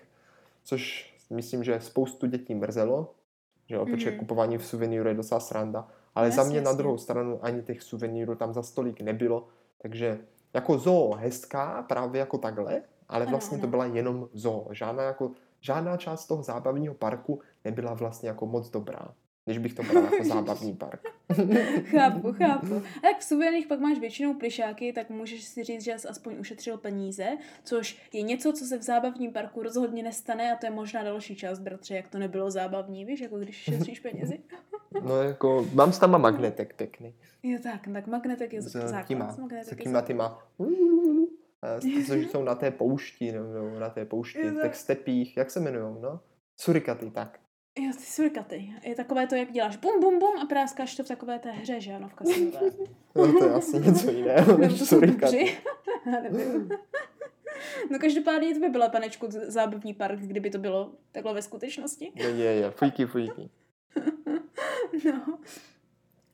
[0.63, 3.13] což myslím, že spoustu dětí mrzelo,
[3.69, 4.19] že jo, protože Mhm.
[4.19, 6.77] kupování v suvenýru je docela sranda, ale za Jasně, mě na jasně.
[6.77, 9.47] druhou stranu ani těch suvenýrů tam za stolik nebylo,
[9.77, 10.19] takže
[10.53, 13.71] jako zoo hezká právě jako takhle, ale Ano, vlastně to ano.
[13.71, 14.67] byla jenom zoo.
[14.71, 19.13] Žádná, jako, žádná část toho zábavního parku nebyla vlastně jako moc dobrá,
[19.45, 21.01] když bych to bral jako zábavní park.
[21.83, 22.75] Chápu, chápu.
[23.03, 26.39] A jak v suveréních pak máš většinou plišáky, tak můžeš si říct, že jsi aspoň
[26.39, 27.27] ušetřil peníze,
[27.63, 31.35] což je něco, co se v zábavním parku rozhodně nestane a to je možná další
[31.35, 34.39] část, bratře, jak to nebylo zábavní, víš, jako když šetříš penězi.
[35.03, 37.15] No jako, mám s tam magnetek pěkný.
[37.43, 39.31] Jo tak, tak magnetek je S základ.
[39.31, 40.47] s magnetek takýma těma,
[41.63, 44.63] eh, což jsou na té poušti, nebo na té poušti, v tak.
[44.63, 46.19] těch stepích, jak se jmenují, no?
[46.57, 47.39] Surikaty, tak.
[47.79, 48.73] Jo, ty surikaty.
[48.83, 51.81] Je takové to, jak děláš bum, bum, bum a práskáš to v takové té hře,
[51.81, 52.59] že ano, v kasinové.
[53.15, 55.57] no to je asi něco jiného než surikaty.
[57.91, 62.11] no každopádně to by byla, panečku, zábavní park, kdyby to bylo takhle ve skutečnosti.
[62.15, 63.49] Je, je, je, fujky, fujky.
[65.05, 65.39] no.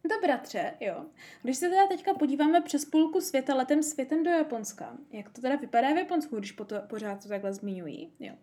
[0.01, 1.05] To bratře, jo.
[1.43, 5.55] Když se teda teďka podíváme přes půlku světa letem světem do Japonska, jak to teda
[5.55, 8.33] vypadá v Japonsku, když po to, pořád to takhle zmiňují, jo.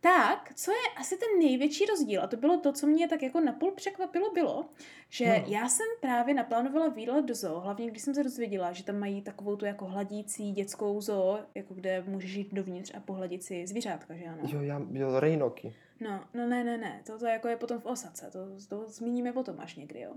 [0.00, 3.40] Tak, co je asi ten největší rozdíl, a to bylo to, co mě tak jako
[3.40, 4.68] napůl překvapilo, bylo,
[5.08, 5.44] že no.
[5.46, 9.22] já jsem právě naplánovala výlet do zoo, hlavně když jsem se dozvěděla, že tam mají
[9.22, 14.14] takovou tu jako hladící dětskou zoo, jako kde můžeš jít dovnitř a pohladit si zvířátka,
[14.14, 14.42] že ano?
[14.52, 15.74] Jo, já, jo, rejnoky.
[16.00, 19.32] No, no ne, ne, ne, to, to jako je potom v Osace, to, to zmíníme
[19.32, 20.12] potom až někdy, jo.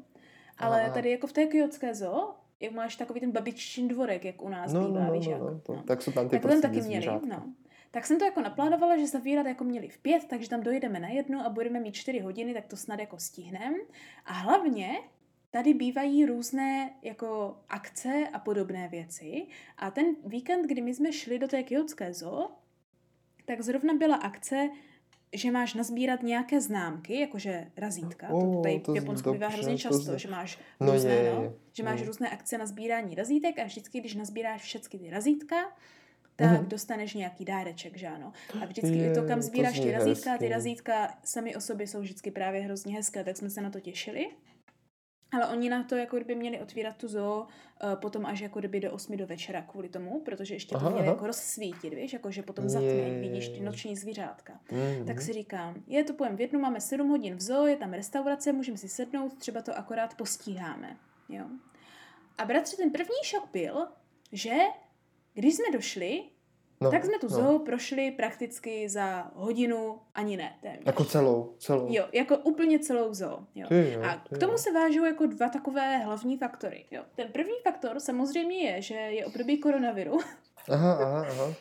[0.57, 0.93] Ale Aha.
[0.93, 4.73] tady jako v té kyotské zoo, jak máš takový ten babiččin dvorek, jak u nás
[4.73, 5.41] no, bývá, no, víš, no, jak?
[5.41, 5.83] no, to, no.
[5.83, 7.43] Tak jsou tam ty tak tam taky měli, no.
[7.91, 11.09] Tak jsem to jako naplánovala, že zavírat jako měli v pět, takže tam dojdeme na
[11.09, 13.77] jednu a budeme mít čtyři hodiny, tak to snad jako stihneme.
[14.25, 14.99] A hlavně
[15.51, 19.47] tady bývají různé jako akce a podobné věci.
[19.77, 22.51] A ten víkend, kdy my jsme šli do té kyotské zoo,
[23.45, 24.69] tak zrovna byla akce,
[25.33, 28.29] že máš nazbírat nějaké známky, jakože razítka.
[28.29, 31.33] Oh, to tady v Japonsku bývá hrozně často, že máš no různé, je, je.
[31.33, 32.07] No, že máš no.
[32.07, 35.55] různé akce na sbírání razítek a vždycky, když nazbíráš všechny ty razítka,
[36.39, 36.67] tak mm-hmm.
[36.67, 38.33] dostaneš nějaký dáreček, že ano.
[38.61, 40.45] A vždycky je, to, kam sbíráš to ty razítka, hezky.
[40.45, 43.79] ty razítka sami o sobě jsou vždycky právě hrozně hezké, tak jsme se na to
[43.79, 44.29] těšili.
[45.31, 48.79] Ale oni na to jako kdyby měli otvírat tu zoo uh, potom až jako kdyby
[48.79, 51.15] do 8 do večera kvůli tomu, protože ještě aha, to měli aha.
[51.15, 54.59] jako rozsvítit, víš, jako že potom zatmě, vidíš ty noční zvířátka.
[54.69, 55.05] Mm-hmm.
[55.05, 57.93] Tak si říkám, je to pojem v jednu, máme 7 hodin v zoo, je tam
[57.93, 60.97] restaurace, můžeme si sednout, třeba to akorát postíháme,
[61.29, 61.45] jo.
[62.37, 63.87] A bratře, ten první šok byl,
[64.31, 64.55] že
[65.39, 66.23] když jsme došli,
[66.81, 67.35] No, tak jsme tu no.
[67.35, 70.85] zoo prošli prakticky za hodinu, ani ne téměř.
[70.85, 71.87] Jako celou, celou.
[71.89, 73.39] Jo, jako úplně celou zoo.
[73.55, 73.67] Jo.
[73.67, 74.57] Ty jo, a k tomu jo.
[74.57, 76.85] se vážou jako dva takové hlavní faktory.
[76.91, 77.03] Jo.
[77.15, 80.19] Ten první faktor samozřejmě je, že je období koronaviru.
[80.69, 81.53] Aha, aha, aha.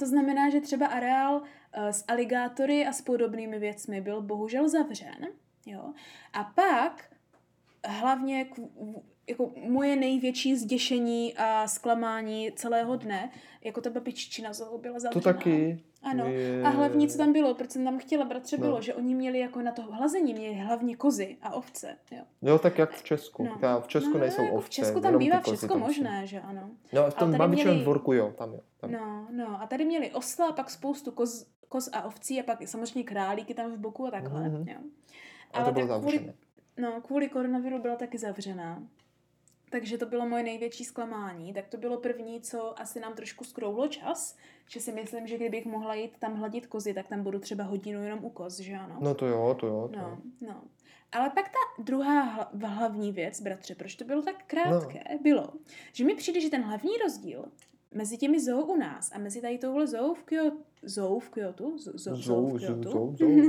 [0.00, 1.42] To znamená, že třeba areál uh,
[1.88, 5.26] s aligátory a s podobnými věcmi byl bohužel zavřen.
[5.66, 5.92] Jo.
[6.32, 7.10] A pak
[7.84, 8.46] hlavně
[9.30, 13.30] jako moje největší zděšení a zklamání celého dne,
[13.64, 15.12] jako ta babiččina byla zavřená.
[15.12, 15.80] To taky.
[16.02, 16.26] Ano.
[16.26, 16.62] Je...
[16.62, 18.62] A hlavně, co tam bylo, proč jsem tam chtěla, bratře, no.
[18.66, 21.96] bylo, že oni měli jako na to hlazení, měli hlavně kozy a ovce.
[22.10, 23.44] Jo, jo tak jak v Česku.
[23.44, 23.80] No.
[23.80, 24.68] V Česku no, nejsou jako ovce.
[24.68, 26.70] V Česku tam bývá všechno možné, že ano.
[26.92, 27.84] No, v tom babičovém měli...
[27.84, 28.60] dvorku, jo, tam jo.
[28.80, 28.92] Tam.
[28.92, 32.68] No, no, a tady měli osla a pak spoustu koz, koz a ovcí a pak
[32.68, 34.42] samozřejmě králíky tam v boku a takhle.
[34.42, 34.68] Mm-hmm.
[34.68, 34.78] Jo.
[35.52, 36.32] Ale a to bylo kvůli,
[36.76, 38.82] no, kvůli koronaviru byla taky zavřená.
[39.70, 41.52] Takže to bylo moje největší zklamání.
[41.52, 44.36] Tak to bylo první, co asi nám trošku skrouhlo čas,
[44.68, 48.04] že si myslím, že kdybych mohla jít tam hladit kozy, tak tam budu třeba hodinu
[48.04, 48.98] jenom u koz, že ano?
[49.00, 49.90] No to jo, to jo.
[49.92, 50.62] To no, no.
[51.12, 55.18] Ale pak ta druhá hlavní věc, bratře, proč to bylo tak krátké, no.
[55.22, 55.48] bylo,
[55.92, 57.44] že mi přijde, že ten hlavní rozdíl
[57.94, 61.78] mezi těmi zoo u nás a mezi tady touhle zoo v Kyoto, zoo v Kyoto,
[61.78, 63.30] zoo, zoo, v Kyoto, zoo, zoo.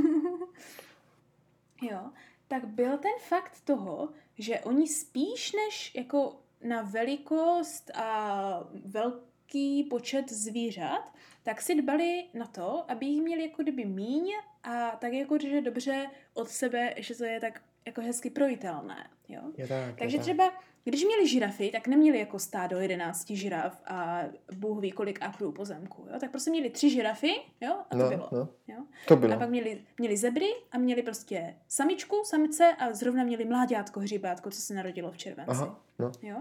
[1.92, 2.12] jo,
[2.48, 10.32] tak byl ten fakt toho, že oni spíš než jako na velikost a velký počet
[10.32, 11.14] zvířat,
[11.44, 14.32] tak si dbali na to, aby jich měli jako kdyby míň
[14.64, 19.10] a tak jako, že dobře od sebe, že to je tak jako hezky projitelné.
[19.30, 19.42] Jo?
[19.58, 20.54] Je tak, Takže je tak.
[20.84, 24.22] Když měli žirafy, tak neměli jako stádo 11 žiraf a
[24.56, 26.20] bůh ví kolik akrů pozemku, jo?
[26.20, 27.76] Tak prostě měli tři žirafy, jo?
[27.90, 28.30] A to no, bylo.
[28.32, 28.50] No.
[28.68, 28.78] Jo?
[29.08, 29.34] To bylo.
[29.36, 34.52] A pak měli, měli zebry a měli prostě samičku, samice a zrovna měli mláďátko, hřibátko,
[34.52, 35.52] co se narodilo v červenci.
[35.52, 36.12] Aha, no.
[36.22, 36.38] Jo?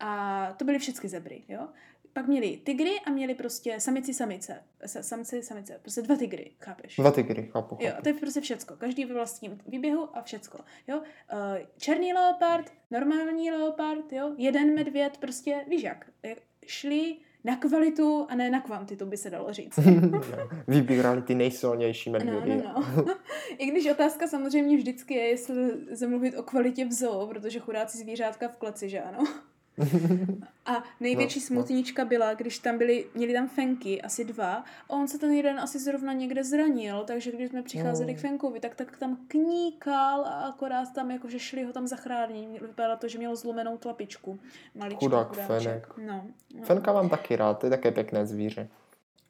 [0.00, 1.68] A to byly všechny zebry, jo?
[2.14, 4.62] Pak měli tygry a měli prostě samici samice.
[4.86, 5.78] Samci samice.
[5.82, 6.96] Prostě dva tygry, chápeš?
[6.96, 7.84] Dva tygry, chápu, chápu.
[7.84, 8.76] Jo, to je prostě všecko.
[8.76, 10.58] Každý ve vlastním výběhu a všecko.
[10.88, 10.98] Jo?
[10.98, 11.04] Uh,
[11.78, 14.32] černý leopard, normální leopard, jo?
[14.36, 16.10] Jeden medvěd, prostě víš jak.
[16.66, 19.78] Šli na kvalitu a ne na kvantitu, by se dalo říct.
[20.68, 22.62] Vybírali ty nejsilnější medvědy.
[22.64, 23.14] No, no, no.
[23.58, 25.54] I když otázka samozřejmě vždycky je, jestli
[25.90, 29.24] zamluvit o kvalitě v zoo, protože chudáci zvířátka v kleci, že ano.
[30.66, 32.08] A největší no, smutníčka no.
[32.08, 35.78] byla, když tam byli, měli tam fenky, asi dva, a on se ten jeden asi
[35.78, 38.18] zrovna někde zranil, takže když jsme přicházeli no.
[38.18, 42.60] k fenkovi, tak, tak tam kníkal a akorát tam jakože šli ho tam zachránit.
[42.60, 44.38] Vypadalo to, že měl zlomenou tlapičku.
[44.74, 45.92] Maličký Chudák fenek.
[46.06, 46.62] No, no.
[46.62, 48.68] Fenka mám taky rád, to je také pěkné zvíře.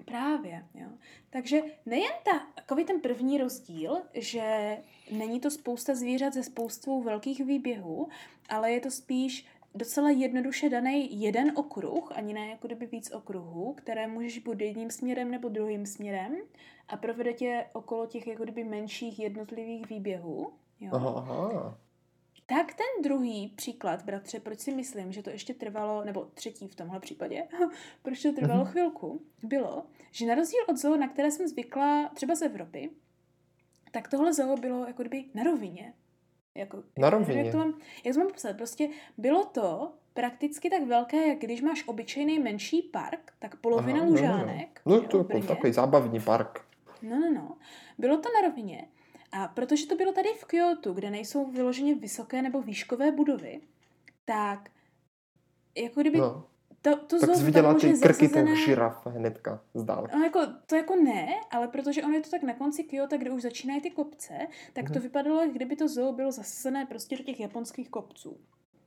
[0.04, 0.88] Právě, jo.
[1.30, 4.76] Takže nejen ta, takový ten první rozdíl, že
[5.11, 8.09] není to spousta zvířat ze spoustvou velkých výběhů,
[8.48, 13.74] ale je to spíš docela jednoduše daný jeden okruh, ani ne jako kdyby víc okruhů,
[13.74, 16.37] které můžeš buď jedním směrem nebo druhým směrem
[16.88, 20.52] a provede tě okolo těch jako kdyby menších jednotlivých výběhů.
[20.80, 20.90] Jo.
[20.94, 21.78] Aha, aha.
[22.46, 26.74] Tak ten druhý příklad, bratře, proč si myslím, že to ještě trvalo, nebo třetí v
[26.74, 27.48] tomhle případě,
[28.02, 28.70] proč to trvalo mm-hmm.
[28.70, 32.90] chvilku, bylo, že na rozdíl od zoo, na které jsem zvykla třeba z Evropy,
[33.90, 35.94] tak tohle zoo bylo jako kdyby na rovině.
[36.54, 37.42] Jako, na rovině.
[37.42, 38.56] Jak to, mám, jak to mám popsat?
[38.56, 38.88] Prostě
[39.18, 44.80] bylo to prakticky tak velké, jak když máš obyčejný menší park, tak polovina Aha, lužánek.
[44.86, 45.02] No, no.
[45.02, 46.64] no to je jako takový zábavní park.
[47.02, 47.56] No, no, no.
[47.98, 48.88] Bylo to na rovině.
[49.32, 53.60] A protože to bylo tady v Kyoto, kde nejsou vyloženě vysoké nebo výškové budovy,
[54.24, 54.70] tak
[55.76, 56.44] jako kdyby no.
[56.85, 58.51] To, to tak jsi viděla ty krky zasazené...
[58.51, 60.16] těch žiraf hnedka z dálky.
[60.16, 63.31] No, jako, to jako ne, ale protože ono je to tak na konci Kyoto, kde
[63.31, 64.35] už začínají ty kopce,
[64.73, 64.88] tak mm-hmm.
[64.88, 65.03] to mhm.
[65.03, 68.37] vypadalo, jak kdyby to zoo bylo zasazené prostě do těch japonských kopců.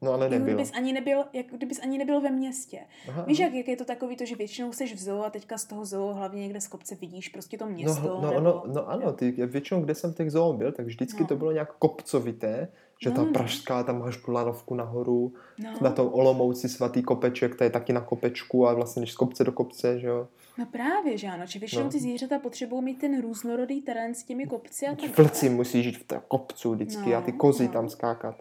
[0.02, 0.54] No ale nebyl.
[0.54, 2.80] Kdybys ani nebyl, jak kdybys ani nebyl ve městě.
[3.10, 5.58] Aha, Víš, jak, jak je to takový to, že většinou jsi v zoo a teďka
[5.58, 8.02] z toho zoo hlavně někde z kopce vidíš prostě to no, město.
[8.02, 8.42] No, no, nebo...
[8.42, 11.28] no, no ano, ty, většinou, kde jsem v těch zoo byl, tak vždycky no.
[11.28, 12.68] to bylo nějak kopcovité,
[13.02, 13.32] že no, ta no.
[13.32, 15.74] pražská, tam máš tu lanovku nahoru, no.
[15.82, 19.44] na tom Olomouci svatý kopeček, to je taky na kopečku a vlastně než z kopce
[19.44, 20.28] do kopce, že jo.
[20.58, 21.90] No právě, že ano, že většinou no.
[21.90, 25.18] ty zvířata potřebují mít ten různorodý terén s těmi kopci a tak.
[25.18, 27.74] Vlci musí žít v té kopcu vždycky no, a ty kozy no.
[27.74, 28.36] tam skákat.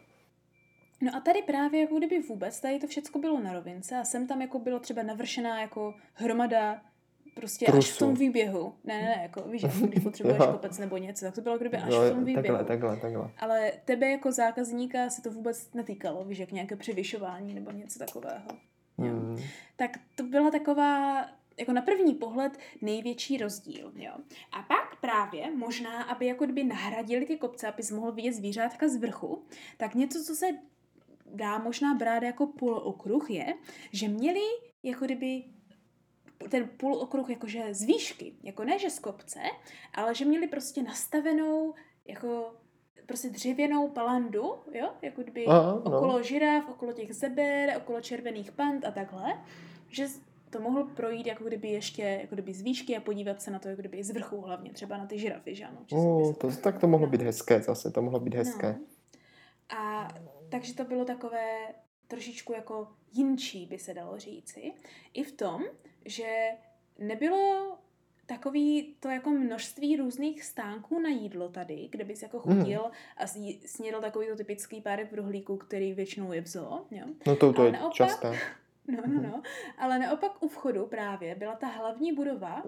[1.00, 4.26] No a tady právě jako kdyby vůbec, tady to všechno bylo na rovince a sem
[4.26, 6.82] tam jako bylo třeba navršená jako hromada
[7.34, 7.78] prostě Trusu.
[7.78, 8.74] až v tom výběhu.
[8.84, 11.76] Ne, ne, ne, jako víš, jako když potřebuješ kopec nebo něco, tak to bylo kdyby
[11.76, 12.42] až no, v tom výběhu.
[12.42, 13.30] Takhle, takhle, takhle.
[13.38, 18.48] Ale tebe jako zákazníka se to vůbec netýkalo, víš, jak nějaké převyšování nebo něco takového.
[18.98, 19.36] Hmm.
[19.76, 21.26] Tak to byla taková
[21.58, 23.92] jako na první pohled největší rozdíl.
[23.96, 24.12] Jo.
[24.52, 28.96] A pak právě možná, aby jako kdyby nahradili ty kopce, aby mohl vidět zvířátka z
[28.96, 29.44] vrchu,
[29.76, 30.46] tak něco, co se
[31.34, 33.54] dá možná brát jako půlokruh, je,
[33.92, 34.40] že měli
[34.82, 35.44] jako kdyby
[36.48, 39.40] ten půlokruh jakože z výšky, jako ne, že z kopce,
[39.94, 41.74] ale že měli prostě nastavenou
[42.06, 42.54] jako
[43.06, 45.96] prostě dřevěnou palandu, jo, jako kdyby Aha, no.
[45.96, 49.44] okolo žiraf, okolo těch zeber, okolo červených pand a takhle,
[49.88, 50.06] že
[50.50, 53.68] to mohl projít jako kdyby ještě jako kdyby z výšky a podívat se na to
[53.68, 55.78] jako kdyby z vrchu hlavně, třeba na ty žirafy, že ano?
[55.92, 58.76] Oh, to, tak to mohlo být hezké zase, to mohlo být hezké.
[58.78, 58.86] No.
[59.78, 60.08] A
[60.48, 61.74] takže to bylo takové
[62.08, 64.72] trošičku jako jinčí, by se dalo říci.
[65.14, 65.64] I v tom,
[66.04, 66.50] že
[66.98, 67.78] nebylo
[68.26, 72.58] takový to jako množství různých stánků na jídlo tady, kde bys jako mhm.
[72.58, 72.90] chodil mm.
[73.16, 73.26] a
[73.66, 76.86] snědl takový to typický párek v rohlíku, který většinou je v zoo.
[76.90, 77.06] Jo?
[77.26, 78.38] No to, to je naopak, časté.
[78.88, 79.42] No, no, no.
[79.78, 82.62] Ale naopak u vchodu právě byla ta hlavní budova,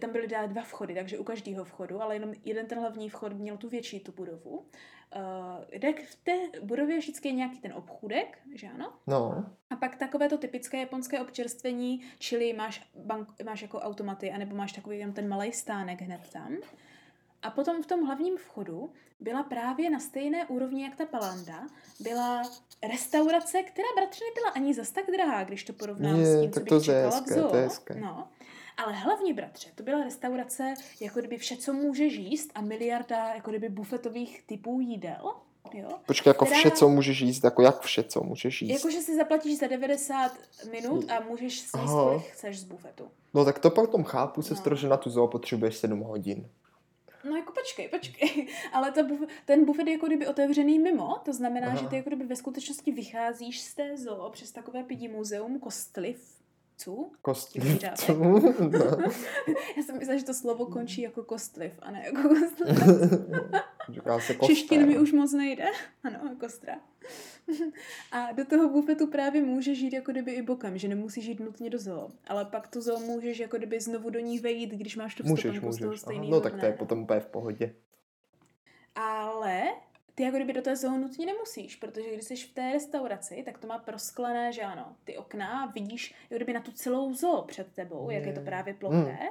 [0.00, 3.56] tam byly dva vchody, takže u každého vchodu, ale jenom jeden ten hlavní vchod měl
[3.56, 4.66] tu větší tu budovu
[5.70, 8.92] kde eh, v té budově vždycky je nějaký ten obchůdek, že ano?
[9.06, 9.44] No.
[9.70, 14.72] A pak takové to typické japonské občerstvení, čili máš, bank, máš jako automaty, anebo máš
[14.72, 16.56] takový jenom ten malý stánek hned tam.
[17.42, 21.66] A potom v tom hlavním vchodu byla právě na stejné úrovni jak ta palanda,
[22.00, 22.42] byla
[22.88, 26.60] restaurace, která bratře nebyla ani zas tak drahá, když to porovnám Je, s tím, co
[26.60, 27.52] bych to čekala v zoo.
[28.00, 28.28] No.
[28.76, 33.50] Ale hlavně, bratře, to byla restaurace, jako kdyby vše, co můžeš jíst a miliarda jako
[33.50, 35.34] kdyby bufetových typů jídel.
[35.72, 35.88] Jo?
[36.06, 36.60] Počkej, jako která...
[36.60, 38.72] vše, co můžeš jíst, jako jak vše, co můžeš jíst?
[38.72, 40.32] Jakože si zaplatíš za 90
[40.70, 43.08] minut a můžeš si jíst, kolik chceš z bufetu.
[43.34, 44.76] No tak to pak tom chápu, sestro, no.
[44.76, 46.48] že na tu zoo potřebuješ 7 hodin.
[47.24, 48.48] No jako počkej, počkej.
[48.72, 51.76] Ale ta buf- ten bufet je jako kdyby otevřený mimo, to znamená, Aha.
[51.76, 56.43] že ty jako kdyby ve skutečnosti vycházíš z té zoo přes takové pidi muzeum Kostliv,
[56.76, 57.10] co?
[57.22, 57.82] Kostliv.
[58.08, 58.96] no.
[59.76, 62.78] Já jsem myslela, že to slovo končí jako kostliv a ne jako kostliv.
[63.88, 65.64] Říká se mi už moc nejde.
[66.04, 66.80] Ano, kostra.
[68.12, 71.70] A do toho bufetu právě můžeš jít jako kdyby i bokem, že nemusíš jít nutně
[71.70, 72.08] do zoo.
[72.26, 75.72] Ale pak tu zoo můžeš jako kdyby znovu do ní vejít, když máš tu vstupenku
[75.72, 77.74] z toho stejného No tak to je potom úplně v pohodě.
[78.94, 79.62] Ale
[80.14, 83.58] ty jako kdyby do té zoo nutně nemusíš, protože když jsi v té restauraci, tak
[83.58, 87.72] to má prosklené, že ano, ty okna, vidíš jako kdyby na tu celou zoo před
[87.72, 88.96] tebou, jak je to právě ploché.
[88.96, 89.28] Hmm.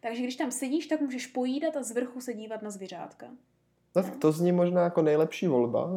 [0.00, 3.26] Takže když tam sedíš, tak můžeš pojídat a z vrchu se dívat na zvířátka.
[3.96, 5.90] No, tak to zní možná jako nejlepší volba.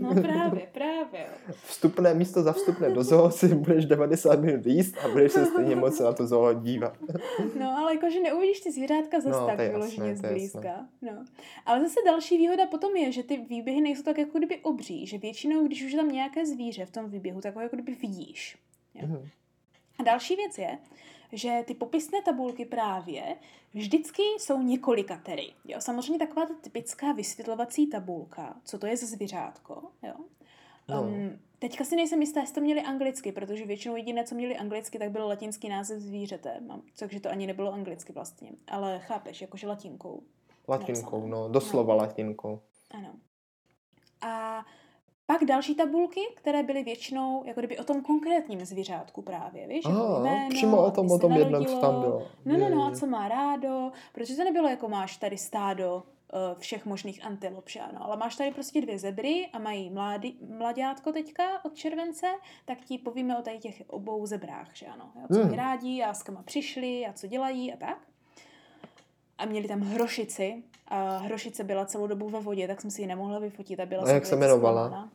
[0.00, 1.26] No právě, právě.
[1.64, 5.76] Vstupné místo za vstupné do zoo si budeš 90 minut jíst a budeš se stejně
[5.76, 6.96] moc na to zoo dívat.
[7.58, 10.86] No ale jakože neuvidíš ty zvířátka zase no, tak vyloženě zblízka.
[11.02, 11.24] No.
[11.66, 15.18] Ale zase další výhoda potom je, že ty výběhy nejsou tak jako kdyby obří, že
[15.18, 18.58] většinou, když už je tam nějaké zvíře v tom výběhu, tak ho jako kdyby vidíš.
[18.96, 19.28] Mm-hmm.
[19.98, 20.78] A další věc je,
[21.32, 23.22] že ty popisné tabulky právě
[23.74, 25.52] vždycky jsou několikatery.
[25.64, 25.80] Jo?
[25.80, 30.14] Samozřejmě taková ta typická vysvětlovací tabulka, co to je za zvířátko, jo?
[30.88, 31.02] No.
[31.02, 34.98] Um, teďka si nejsem jistá, jestli to měli anglicky, protože většinou jediné, co měli anglicky,
[34.98, 36.60] tak byl latinský název zvířete.
[36.98, 38.50] Takže to ani nebylo anglicky vlastně.
[38.68, 40.22] Ale chápeš, jakože latinkou.
[40.68, 41.30] Latinkou, napsané.
[41.30, 41.98] no, doslova no.
[41.98, 42.60] latinkou.
[42.90, 43.14] Ano.
[44.20, 44.64] A
[45.26, 49.84] pak další tabulky, které byly většinou jako kdyby o tom konkrétním zvířátku právě, víš?
[49.84, 52.26] Aha, jméno, přímo o tom, o tom jednom, co tam bylo.
[52.44, 56.02] No, no, no, a co má rádo, protože to nebylo jako máš tady stádo
[56.58, 61.12] všech možných antilop, že ano, ale máš tady prostě dvě zebry a mají mládý, mladňátko
[61.12, 62.26] teďka od července,
[62.64, 65.54] tak ti povíme o tady těch obou zebrách, že ano, jo, co hmm.
[65.54, 67.98] rádi a s kama přišli a co dělají a tak.
[69.38, 73.06] A měli tam hrošici, a hrošice byla celou dobu ve vodě, tak jsem si ji
[73.06, 75.10] nemohla vyfotit a byla a jak se jmenovala?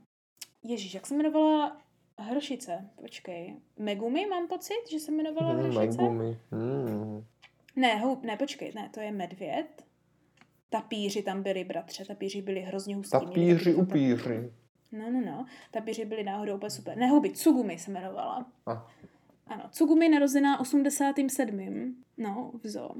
[0.63, 1.77] Ježíš, jak se jmenovala
[2.17, 2.89] hrošice?
[3.01, 3.55] Počkej.
[3.79, 6.01] Megumi mám pocit, že se jmenovala hmm, hrošice?
[6.01, 6.39] Megumi.
[6.51, 7.25] Hmm.
[7.75, 9.86] Ne, hou, ne, počkej, ne, to je medvěd.
[10.69, 13.11] Tapíři tam byli, bratře, tapíři byli hrozně hustí.
[13.11, 14.51] Tapíři, upíři.
[14.91, 15.45] No, no, no.
[15.71, 16.97] Tapíři byli náhodou úplně super.
[16.97, 18.45] Ne, Tsugumi se jmenovala.
[18.65, 18.87] A.
[19.47, 21.95] Ano, Tsugumi narozená 87.
[22.17, 22.95] No, v zoo.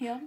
[0.00, 0.18] Jo.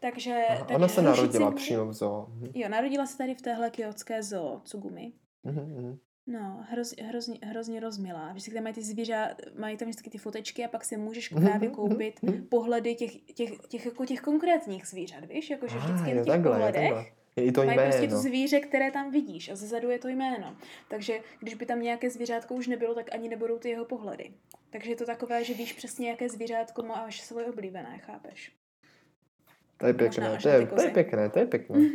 [0.00, 2.26] Takže, Aha, takže ona se narodila přímo v zoo.
[2.28, 2.50] Mhm.
[2.54, 5.12] Jo, narodila se tady v téhle kyotské zoo, Tsugumi.
[5.44, 5.98] Mm-hmm.
[6.26, 8.32] No, hroz, hrozně, hrozně rozmilá.
[8.32, 11.44] Vždycky tam mají ty zvířata, mají tam vždycky ty fotečky a pak si můžeš mhm,
[11.44, 15.50] právě mhm, koupit pohledy těch, těch, těch, jako těch konkrétních zvířat, víš?
[15.50, 18.90] Jakože vždycky ah, na těch takhle, pohledech je i to mají prostě to zvíře, které
[18.90, 20.56] tam vidíš a zezadu je to jméno.
[20.88, 24.30] Takže když by tam nějaké zvířátko už nebylo, tak ani nebudou ty jeho pohledy.
[24.70, 28.52] Takže je to takové, že víš přesně, jaké zvířátko máš svoje oblíbené, chápeš?
[29.76, 31.78] To je pěkné, to je, to je pěkné, to je pěkné.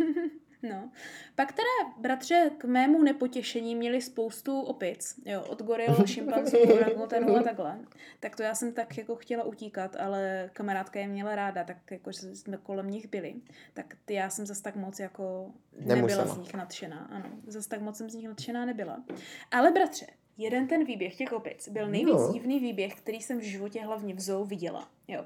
[0.63, 0.91] No.
[1.35, 7.43] Pak teda, bratře, k mému nepotěšení měli spoustu opic, jo, od goril, šimpanzů, orangutanů a
[7.43, 7.79] takhle.
[8.19, 12.09] Tak to já jsem tak jako chtěla utíkat, ale kamarádka je měla ráda, tak jako
[12.09, 13.35] jsme kolem nich byli.
[13.73, 16.25] Tak ty já jsem zase tak moc jako nebyla Nemusela.
[16.25, 17.29] z nich nadšená, ano.
[17.47, 19.03] Zase tak moc jsem z nich nadšená nebyla.
[19.51, 20.07] Ale bratře,
[20.37, 22.33] jeden ten výběh těch opic byl nejvíc no.
[22.33, 25.23] divný výběh, který jsem v životě hlavně v zoo viděla, jo.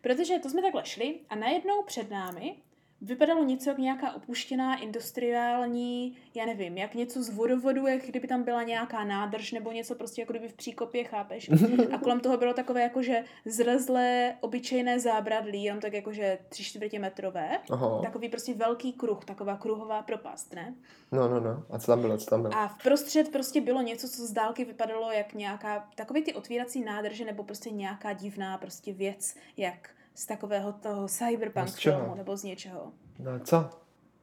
[0.00, 2.56] Protože to jsme takhle šli a najednou před námi
[3.04, 8.42] vypadalo něco jak nějaká opuštěná industriální, já nevím, jak něco z vodovodu, jak kdyby tam
[8.42, 11.50] byla nějaká nádrž nebo něco prostě jako kdyby v příkopě, chápeš?
[11.92, 17.58] A kolem toho bylo takové jakože zrezlé, obyčejné zábradlí, jenom tak jakože tři čtvrtě metrové.
[17.70, 18.02] Aha.
[18.02, 20.74] Takový prostě velký kruh, taková kruhová propast, ne?
[21.12, 21.62] No, no, no.
[21.70, 22.54] A co tam bylo, co tam bylo?
[22.54, 26.84] A v prostřed prostě bylo něco, co z dálky vypadalo jak nějaká, takový ty otvírací
[26.84, 32.36] nádrže nebo prostě nějaká divná prostě věc, jak z takového toho cyberpunk z filmu nebo
[32.36, 32.92] z něčeho.
[33.18, 33.70] No co?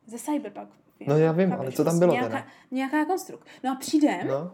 [0.06, 0.70] Ze cyberpunk.
[1.08, 2.48] No já vím, ale co tam bylo nějaká, teda?
[2.72, 3.48] Nějaká konstrukt.
[3.64, 4.52] No a přijdem no,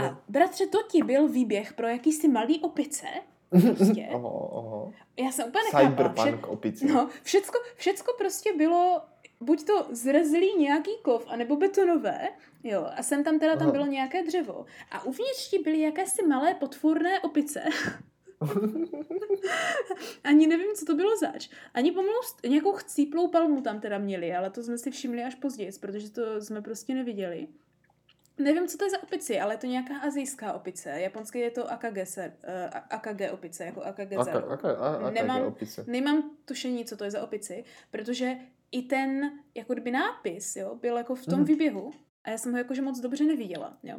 [0.00, 0.06] no.
[0.06, 3.06] a bratře, to ti byl výběh pro jakýsi malý opice,
[3.50, 4.08] Prostě.
[4.12, 4.92] oho, oho.
[5.16, 5.90] Já jsem úplně nechápala.
[5.90, 6.86] Cyberpunk Vše, opice.
[6.86, 9.02] No, všecko, všecko prostě bylo
[9.40, 12.28] buď to zrezlý nějaký kov, anebo betonové,
[12.64, 14.64] jo, a sem tam teda tam bylo nějaké dřevo.
[14.90, 17.62] A uvnitř byly jakési malé potvorné opice.
[20.24, 21.48] Ani nevím, co to bylo zač.
[21.74, 25.70] Ani pomalu nějakou chcíplou palmu tam teda měli, ale to jsme si všimli až později,
[25.80, 27.48] protože to jsme prostě neviděli.
[28.38, 30.90] Nevím, co to je za opici, ale je to nějaká azijská opice.
[30.90, 35.84] Japonské je to AKG, se, uh, AKG opice, jako AKG Aka, aka, aka, nemám, opice.
[35.86, 38.36] nemám tušení, co to je za opici, protože
[38.72, 41.44] i ten, jako kdyby nápis, jo, byl jako v tom mm.
[41.44, 41.92] výběhu,
[42.24, 43.98] a já jsem ho jakože moc dobře neviděla, jo.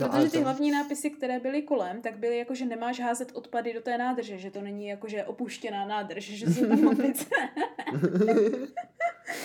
[0.00, 0.42] No, Protože ty to...
[0.42, 4.38] hlavní nápisy, které byly kolem, tak byly jako, že nemáš házet odpady do té nádrže,
[4.38, 7.24] že to není jako, že opuštěná nádrž, že jsou tam opice.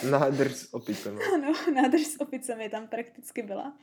[0.09, 1.19] nádrž s opicemi.
[1.33, 3.77] Ano, nádrž s opicemi tam prakticky byla.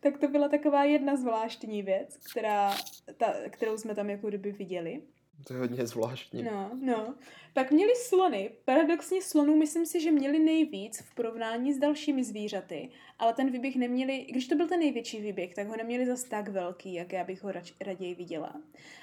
[0.00, 2.74] Tak to byla taková jedna zvláštní věc, která,
[3.16, 5.02] ta, kterou jsme tam jako kdyby viděli.
[5.46, 6.42] To je hodně zvláštní.
[6.42, 7.14] No, no.
[7.54, 8.50] Pak měli slony.
[8.64, 13.76] Paradoxně slonů myslím si, že měli nejvíc v porovnání s dalšími zvířaty, ale ten výběh
[13.76, 17.24] neměli, když to byl ten největší výběh, tak ho neměli zas tak velký, jak já
[17.24, 18.60] bych ho rač, raději viděla.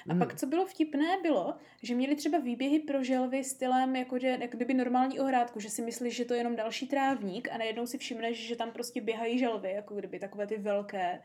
[0.08, 0.18] A mm.
[0.18, 4.56] pak, co bylo vtipné, bylo, že měli třeba výběhy pro želvy stylem, jako, že, jako
[4.56, 7.98] kdyby normální ohrádku, že si myslíš, že to je jenom další trávník a najednou si
[7.98, 11.22] všimneš, že tam prostě běhají želvy, jako kdyby takové ty velké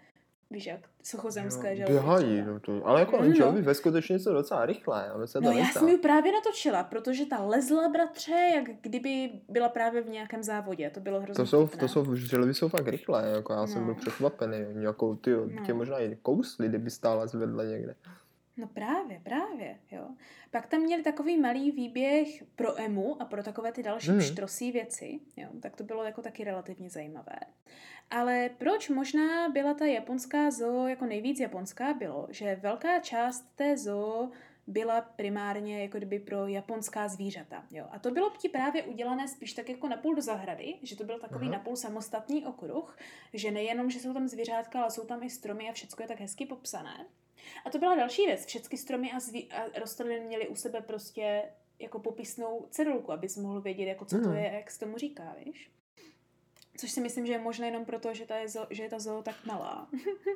[0.52, 1.94] Víš jak, suchozemské želvy.
[1.94, 5.10] Běhají, no to, ale jako no, želvy ve skutečně jsou docela rychlé.
[5.10, 9.70] Ale se no já jsem ji právě natočila, protože ta lezla, bratře, jak kdyby byla
[9.70, 10.90] právě v nějakém závodě.
[10.90, 13.68] To bylo hrozně To jsou, to jsou, želvy jsou fakt rychlé, jako já no.
[13.68, 14.58] jsem byl překvapený.
[14.84, 15.66] Jako ty, no.
[15.66, 17.96] tě možná i kousli, kdyby stála zvedle někde.
[18.58, 20.08] No právě, právě, jo.
[20.52, 24.22] Pak tam měli takový malý výběh pro emu a pro takové ty další hmm.
[24.22, 25.50] štrosí věci, jo.
[25.62, 27.40] Tak to bylo jako taky relativně zajímavé.
[28.10, 33.78] Ale proč možná byla ta japonská zoo jako nejvíc japonská, bylo, že velká část té
[33.78, 34.30] zoo
[34.68, 37.66] byla primárně jako kdyby pro japonská zvířata.
[37.72, 37.86] Jo.
[37.92, 41.20] A to bylo ti právě udělané spíš tak jako napůl do zahrady, že to byl
[41.20, 41.58] takový Aha.
[41.58, 42.98] napůl samostatný okruh,
[43.34, 46.20] že nejenom, že jsou tam zvířátka, ale jsou tam i stromy a všechno je tak
[46.20, 47.06] hezky popsané.
[47.66, 48.46] A to byla další věc.
[48.46, 51.44] Všechny stromy a, zví- a rostliny měly u sebe prostě
[51.80, 55.72] jako popisnou cedulku, abys mohl vědět, jako co to je, jak se tomu říká, víš?
[56.78, 59.00] Což si myslím, že je možné jenom proto, že ta, je zo, že je ta
[59.00, 59.88] zoo tak malá.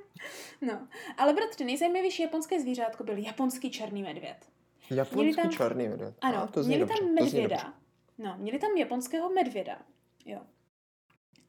[0.61, 0.87] no.
[1.17, 4.49] Ale bratře, nejzajímavější japonské zvířátko byl japonský černý medvěd.
[4.89, 6.15] Japonský tam, černý medvěd.
[6.21, 7.73] Ano, A, to měli dobře, tam medvěda.
[8.17, 9.81] No, měli tam japonského medvěda.
[10.25, 10.41] Jo.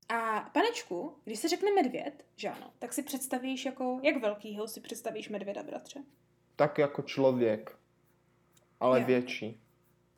[0.08, 4.80] A panečku, když se řekne medvěd, že ano, tak si představíš jako, jak velkýho si
[4.80, 6.00] představíš medvěda, bratře?
[6.56, 7.76] Tak jako člověk,
[8.80, 9.06] ale jo.
[9.06, 9.61] větší.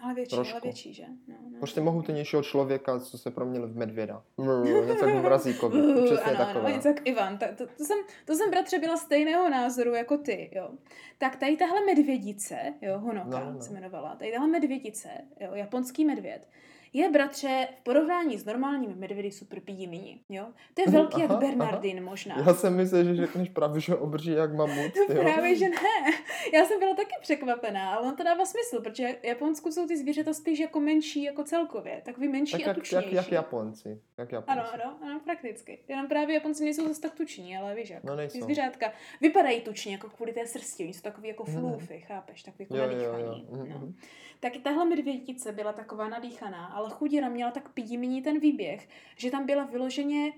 [0.04, 0.54] Ale větší, Trošku.
[0.54, 1.04] ale větší, že?
[1.28, 1.58] No, no.
[1.58, 4.22] Prostě mohutnějšího člověka, co se proměnil v medvěda.
[4.86, 5.82] něco jako v Razíkovi.
[6.04, 6.64] Přesně ano, takové.
[6.64, 7.38] Ano, něco jak Ivan.
[7.38, 10.70] To, to, to, jsem, to jsem, bratře, byla stejného názoru jako ty, jo.
[11.18, 13.60] Tak tady tahle medvědice, jo, Honoka no, no.
[13.60, 15.08] se jmenovala, tady tahle medvědice,
[15.40, 16.48] jo, japonský medvěd,
[16.94, 20.46] je, bratře, v porovnání s normálními medvědy super píjimini, jo?
[20.74, 22.06] To je velký aha, jak Bernardin aha.
[22.10, 22.38] možná.
[22.46, 25.22] Já jsem myslel, že řekneš právě, že obří jak mamut, jo?
[25.22, 26.12] Právě, že ne.
[26.54, 29.96] Já jsem byla taky překvapená, ale on to dává smysl, protože v Japonsku jsou ty
[29.96, 33.14] zvířata spíš jako menší, jako celkově, takový menší tak a jak, tučnější.
[33.14, 34.00] Jak, jak Japonci.
[34.18, 34.60] Jak Japonci.
[34.60, 35.78] Ano, ano, ano, prakticky.
[35.88, 38.04] Jenom právě Japonci nejsou zase tak tuční, ale víš jak.
[38.04, 38.38] No, nejsou.
[38.38, 41.60] Ty zvířátka vypadají tučně, jako kvůli té srsti, oni jsou takový jako mhm.
[41.60, 42.02] flufy, hmm.
[42.02, 43.44] chápeš, takový jako jo, jo, jo.
[43.50, 43.64] No.
[43.64, 43.94] Mhm.
[44.40, 49.30] Tak i tahle medvědice byla taková nadýchaná, ale chudina měla tak pídimní ten výběh, že
[49.30, 50.32] tam byla vyloženě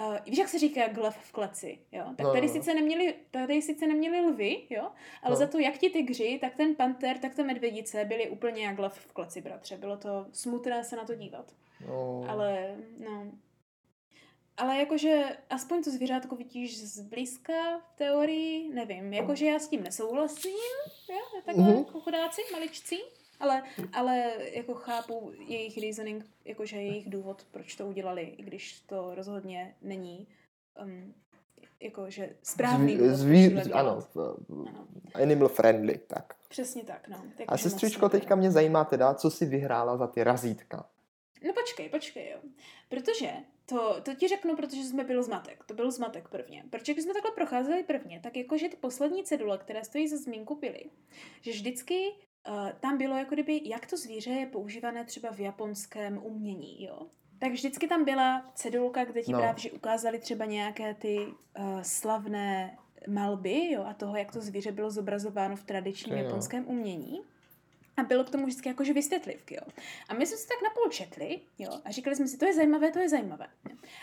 [0.00, 2.04] Uh, víš, jak se říká glev v kleci, jo?
[2.16, 2.52] Tak no, tady, no.
[2.52, 4.90] Sice neměli, tady sice neměli lvy, jo?
[5.22, 5.36] Ale no.
[5.36, 8.94] za to, jak ti tygři, tak ten panter, tak ta medvědice byly úplně jak glev
[8.94, 9.76] v kleci, bratře.
[9.76, 11.52] Bylo to smutné se na to dívat.
[11.86, 12.24] No.
[12.28, 13.26] Ale, no.
[14.56, 19.12] Ale jakože aspoň to zvířátko vidíš zblízka v teorii, nevím.
[19.12, 20.52] Jakože já s tím nesouhlasím,
[21.10, 21.40] jo?
[21.46, 21.78] Takhle mm-hmm.
[21.78, 22.98] jako chudáci, maličcí.
[23.40, 23.62] Ale,
[23.92, 29.74] ale jako chápu jejich reasoning, jakože jejich důvod, proč to udělali, i když to rozhodně
[29.82, 30.26] není
[30.82, 31.14] um,
[31.80, 33.14] jakože správný důvod.
[33.14, 34.36] Zví, ano, ano,
[35.14, 36.34] animal friendly, tak.
[36.48, 37.16] Přesně tak, no.
[37.38, 40.86] Tak A sestřičko, teďka mě zajímá teda, co si vyhrála za ty razítka.
[41.46, 42.38] No počkej, počkej, jo.
[42.88, 43.32] Protože
[43.66, 45.64] to, to ti řeknu, protože jsme byl zmatek.
[45.64, 46.64] To byl zmatek prvně.
[46.70, 50.54] Protože když jsme takhle procházeli prvně, tak jakože ty poslední cedule, které stojí za zmínku,
[50.54, 50.84] byly,
[51.40, 52.10] že vždycky
[52.48, 57.06] uh, tam bylo jako kdyby, jak to zvíře je používané třeba v japonském umění, jo.
[57.38, 59.38] Tak vždycky tam byla cedulka, kde ti no.
[59.38, 62.78] právě ukázali třeba nějaké ty uh, slavné
[63.08, 66.68] malby, jo, a toho, jak to zvíře bylo zobrazováno v tradičním okay, japonském jo.
[66.70, 67.20] umění.
[67.96, 69.72] A bylo k tomu vždycky jakože vysvětlivky, jo.
[70.08, 72.90] A my jsme se tak napůl četli, jo, a říkali jsme si, to je zajímavé,
[72.90, 73.46] to je zajímavé.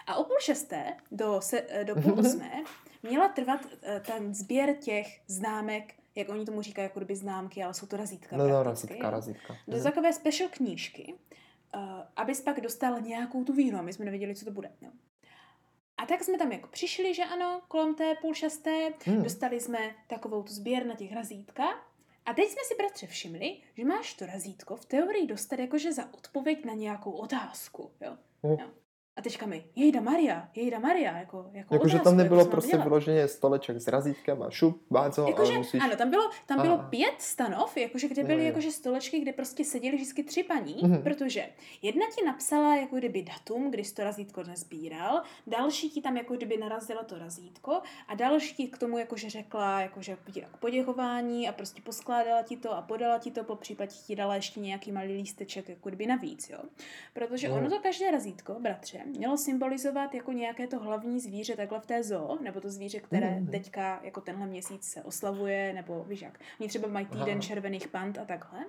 [0.07, 2.51] A o půl šesté do, se, eh, do půl osmé
[3.03, 3.61] měla trvat
[4.05, 8.37] ten sběr těch známek jak oni tomu říkají, jako kdyby známky, ale jsou to razítka.
[8.37, 9.57] No, no, razítka, razítka.
[9.67, 9.83] Do mhm.
[9.83, 11.13] takové special knížky,
[11.75, 11.81] uh,
[12.15, 14.71] abys pak dostal nějakou tu víru a my jsme nevěděli, co to bude.
[14.81, 14.91] No.
[15.97, 19.23] A tak jsme tam jako přišli, že ano, kolem té půl šesté, hmm.
[19.23, 21.63] dostali jsme takovou tu sběr na těch razítka
[22.29, 26.13] a teď jsme si, bratře, všimli, že máš to razítko v teorii dostat jakože za
[26.13, 28.17] odpověď na nějakou otázku, jo.
[28.43, 28.57] Hmm.
[28.59, 28.69] jo.
[29.19, 32.77] A teďka mi, jejda Maria, jejda Maria, jako, jako Jako, že tam nebylo jako prostě
[32.77, 35.83] vyloženě stoleček s razítkem a šup, báco, jakože, musíš...
[35.83, 39.95] Ano, tam bylo, tam bylo pět stanov, jakože, kde byly jakože stolečky, kde prostě seděli
[39.95, 41.03] vždycky tři paní, mm-hmm.
[41.03, 41.45] protože
[41.81, 46.35] jedna ti napsala jako kdyby datum, kdy jsi to razítko nezbíral, další ti tam jako
[46.35, 50.17] kdyby narazila to razítko a další ti k tomu jakože řekla jakože
[50.59, 54.59] poděkování a prostě poskládala ti to a podala ti to, po případě ti dala ještě
[54.59, 56.59] nějaký malý lísteček jako kdyby navíc, jo.
[57.13, 57.53] Protože mm.
[57.53, 62.03] ono to každé razítko, bratře, mělo symbolizovat jako nějaké to hlavní zvíře takhle v té
[62.03, 63.47] zoo, nebo to zvíře, které mm.
[63.47, 66.39] teďka jako tenhle měsíc se oslavuje, nebo víš jak.
[66.59, 67.41] Oni třeba mají týden Aha.
[67.41, 68.65] červených pant a takhle.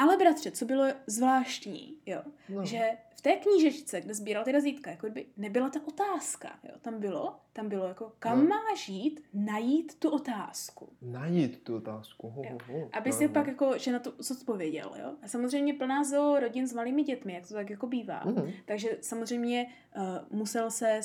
[0.00, 2.64] Ale bratře, co bylo zvláštní, jo, no.
[2.64, 2.80] že
[3.16, 7.40] v té knížečce, kde sbíral ty razítka, jako by nebyla ta otázka, jo, tam bylo,
[7.52, 8.44] tam bylo jako, kam no.
[8.48, 10.92] máš jít, najít tu otázku.
[11.02, 12.30] Najít tu otázku.
[12.30, 12.88] Ho, ho, ho.
[12.92, 13.32] Aby no, si no.
[13.32, 15.14] pak jako, že na to odpověděl, jo.
[15.22, 18.22] A samozřejmě plná zo rodin s malými dětmi, jak to tak jako bývá.
[18.24, 18.52] Mm.
[18.64, 21.00] Takže samozřejmě uh, musel se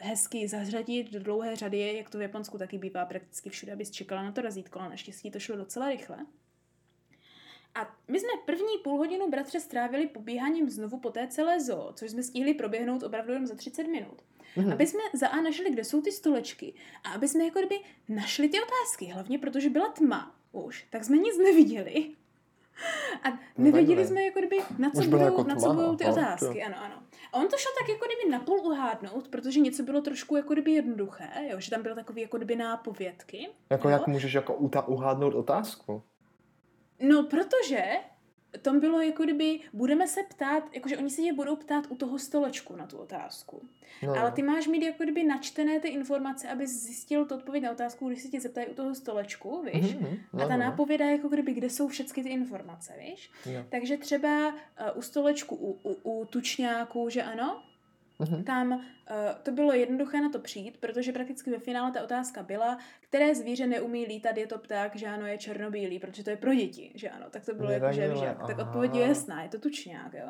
[0.00, 4.22] hezky zařadit do dlouhé řady, jak to v Japonsku taky bývá prakticky všude, abys čekala
[4.22, 6.26] na to razítko, ale naštěstí to šlo docela rychle.
[7.74, 12.10] A my jsme první půl hodinu bratře strávili pobíháním znovu po té celé zoo, což
[12.10, 14.22] jsme stihli proběhnout opravdu jen za 30 minut.
[14.56, 14.72] Mm-hmm.
[14.72, 18.48] Aby jsme za A našli, kde jsou ty stolečky a aby jsme jako kdyby našli
[18.48, 22.10] ty otázky, hlavně protože byla tma už, tak jsme nic neviděli.
[23.24, 26.60] A nevěděli jsme, jako kdyby, na co, budou, jako na co budou ty otázky.
[26.60, 26.66] To.
[26.66, 27.02] Ano, ano.
[27.32, 30.72] A on to šel tak jako kdyby napůl uhádnout, protože něco bylo trošku jako kdyby
[30.72, 31.60] jednoduché, jo?
[31.60, 33.48] že tam byly takové jako kdyby nápovědky.
[33.70, 33.92] Jako jo?
[33.92, 34.54] jak můžeš jako
[34.86, 36.02] uhádnout otázku?
[37.02, 37.84] No, protože
[38.62, 42.18] tam bylo jako kdyby, budeme se ptát, jakože oni se tě budou ptát u toho
[42.18, 43.68] stolečku na tu otázku.
[44.02, 44.16] No.
[44.16, 48.08] Ale ty máš mít jako kdyby načtené ty informace, aby zjistil tu odpověď na otázku,
[48.08, 49.94] když se tě zeptají u toho stolečku, víš?
[49.94, 50.18] Mm-hmm.
[50.32, 50.60] No, a ta no.
[50.60, 53.30] nápověda je jako kdyby, kde jsou všechny ty informace, víš?
[53.46, 53.64] No.
[53.68, 54.54] Takže třeba uh,
[54.94, 57.62] u stolečku, u, u, u tučňáku, že ano,
[58.22, 58.44] Mm-hmm.
[58.44, 58.80] Tam uh,
[59.42, 63.66] to bylo jednoduché na to přijít, protože prakticky ve finále ta otázka byla, které zvíře
[63.66, 67.10] neumí lítat, je to pták, že ano, je černobílý, protože to je pro děti, že
[67.10, 70.28] ano, tak to bylo jako, že, že tak odpověď je jasná, je to tučňák, jo.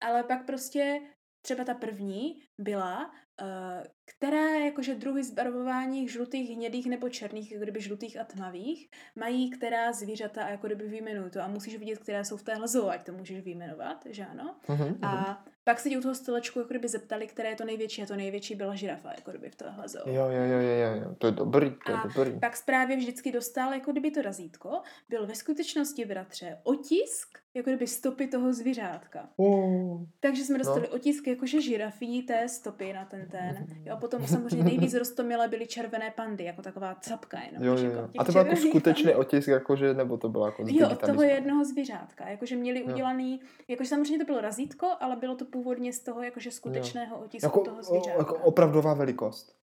[0.00, 1.00] Ale pak prostě
[1.42, 3.10] třeba ta první byla,
[3.42, 3.84] uh,
[4.16, 9.92] které jakože druhy zbarvování žlutých, hnědých nebo černých, jako kdyby žlutých a tmavých, mají která
[9.92, 13.06] zvířata a jako kdyby vyjmenují to a musíš vidět, které jsou v téhle zoo, ať
[13.06, 14.56] to můžeš vyjmenovat, že ano.
[14.68, 18.02] Uh-huh, a pak se ti u toho stolečku jako kdyby zeptali, které je to největší
[18.02, 20.02] a to největší byla žirafa, jako kdyby v tohle zoo.
[20.06, 22.40] Jo, jo, jo, jo, jo, to je dobrý, to je a dobrý.
[22.40, 27.86] pak zprávě vždycky dostal jako kdyby to razítko, byl ve skutečnosti, bratře, otisk, jako kdyby
[27.86, 29.28] stopy toho zvířátka.
[29.36, 30.94] Uh, Takže jsme dostali no.
[30.94, 33.66] otisk jakože žirafí té stopy na ten ten.
[33.84, 37.64] Jo, potom samozřejmě nejvíc rostomilé byly červené pandy, jako taková capka jenom.
[37.64, 38.00] Jo, jo, jo.
[38.00, 41.22] Jako a to byl jako skutečný otisk, jakože, nebo to bylo jako Jo, od toho
[41.22, 42.28] jednoho zvířátka.
[42.28, 46.50] Jakože měli udělaný, jakože samozřejmě to bylo razítko, ale bylo to původně z toho jakože
[46.50, 47.22] skutečného jo.
[47.24, 48.18] otisku jako, toho zvířátka.
[48.18, 49.59] Jako opravdová velikost.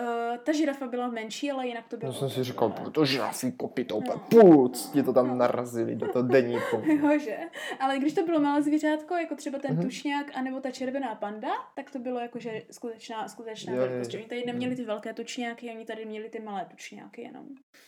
[0.00, 2.12] Uh, ta žirafa byla menší, ale jinak to bylo.
[2.12, 4.42] Já jsem si říkal, to žirafí kopyto, úplně no.
[4.42, 5.34] puc, ti to tam no.
[5.34, 6.82] narazili do toho deníku.
[6.86, 7.38] Jože,
[7.80, 9.82] ale když to bylo malé zvířátko, jako třeba ten mm-hmm.
[9.82, 14.14] tušňák, anebo ta červená panda, tak to bylo jakože skutečná, skutečná velikost.
[14.14, 17.46] Oni tady neměli ty velké tučňáky, oni tady měli ty malé tučňáky jenom.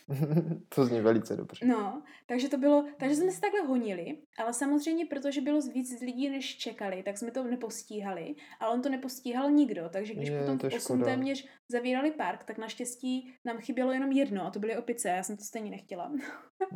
[0.69, 1.65] to zní velice dobře.
[1.65, 6.29] No, takže to bylo, takže jsme se takhle honili, ale samozřejmě, protože bylo víc lidí,
[6.29, 10.59] než čekali, tak jsme to nepostíhali, ale on to nepostíhal nikdo, takže když je, potom
[10.59, 11.47] v 8 téměř
[11.95, 15.43] zavírali park, tak naštěstí nám chybělo jenom jedno a to byly opice, já jsem to
[15.43, 16.11] stejně nechtěla.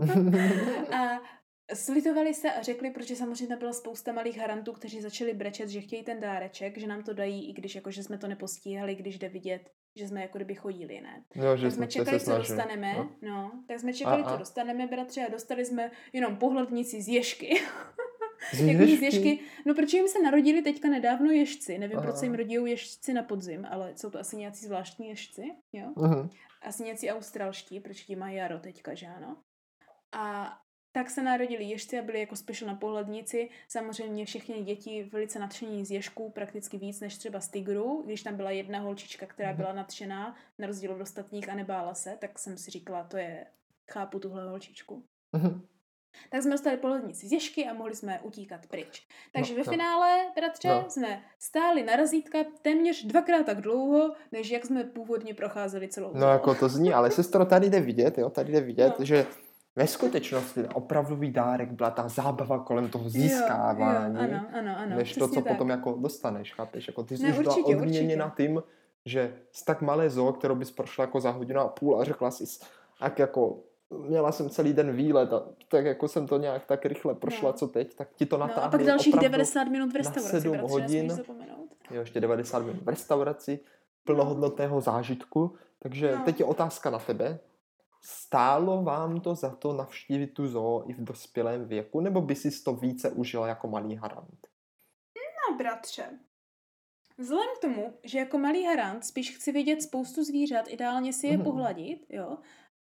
[0.97, 1.21] a
[1.73, 5.81] Slitovali se a řekli, protože samozřejmě tam byla spousta malých harantů, kteří začali brečet, že
[5.81, 9.19] chtějí ten dáreček, že nám to dají, i když jako, že jsme to nepostíhali, když
[9.19, 11.23] jde vidět, že jsme jako kdyby chodili, ne?
[11.35, 13.11] Jo, že tak jsme čekali, co dostaneme, no.
[13.21, 13.51] no.
[13.67, 14.31] tak jsme čekali, a, a.
[14.31, 17.61] co dostaneme, bratře, a dostali jsme jenom pohlednici z ježky.
[18.53, 19.39] Jako ježky.
[19.65, 21.77] No, protože jim se narodili teďka nedávno ježci.
[21.77, 22.07] Nevím, Aha.
[22.07, 25.41] proč se jim rodí ježci na podzim, ale jsou to asi nějací zvláštní ježci,
[25.73, 25.91] jo?
[25.95, 26.29] Uh-huh.
[26.61, 29.37] Asi nějací australští, protože ti mají jaro teďka, že ano?
[30.11, 30.57] A
[30.91, 33.49] tak se narodili ježci a byli jako special na pohlednici.
[33.67, 38.03] Samozřejmě všechny děti velice nadšení z ježků, prakticky víc než třeba z tigru.
[38.05, 39.57] Když tam byla jedna holčička, která mhm.
[39.57, 43.45] byla nadšená, na rozdíl od ostatních a nebála se, tak jsem si říkala, to je,
[43.91, 45.03] chápu tuhle holčičku.
[45.33, 45.61] Uh-huh.
[46.29, 49.07] Tak jsme dostali polednici z ježky a mohli jsme utíkat pryč.
[49.33, 49.71] Takže no, ve no.
[49.71, 50.85] finále, bratře, no.
[50.87, 56.27] jsme stáli na razítka téměř dvakrát tak dlouho, než jak jsme původně procházeli celou No
[56.27, 59.05] jako to zní, ale sestro, tady jde vidět, jo, tady jde vidět, no.
[59.05, 59.25] že
[59.75, 64.95] ve skutečnosti opravdový dárek byla ta zábava kolem toho získávání, jo, jo, ano, ano, ano,
[64.95, 65.47] než to, co tak.
[65.47, 66.87] potom jako dostaneš, chápeš?
[66.87, 68.63] Jako ty jsi ne, už byla odměněna tím,
[69.05, 72.31] že z tak malé zoo, kterou bys prošla jako za hodinu a půl a řekla
[72.31, 72.43] si,
[72.99, 73.57] tak jako
[73.89, 77.57] měla jsem celý den výlet a tak jako jsem to nějak tak rychle prošla, no.
[77.57, 80.41] co teď, tak ti to natáhne no, a pak dalších 90 minut v restauraci, na
[80.41, 81.17] 7 bratře, hodin,
[81.91, 83.59] jo, ještě 90 minut v restauraci,
[84.03, 86.25] plnohodnotného zážitku, takže no.
[86.25, 87.39] teď je otázka na tebe,
[88.01, 92.63] Stálo vám to za to navštívit tu zoo i v dospělém věku, nebo by si
[92.63, 94.47] to více užila jako malý harant?
[95.15, 96.19] No, bratře.
[97.17, 101.37] Vzhledem k tomu, že jako malý harant spíš chci vidět spoustu zvířat, ideálně si je
[101.37, 101.43] mm.
[101.43, 102.37] pohladit, jo,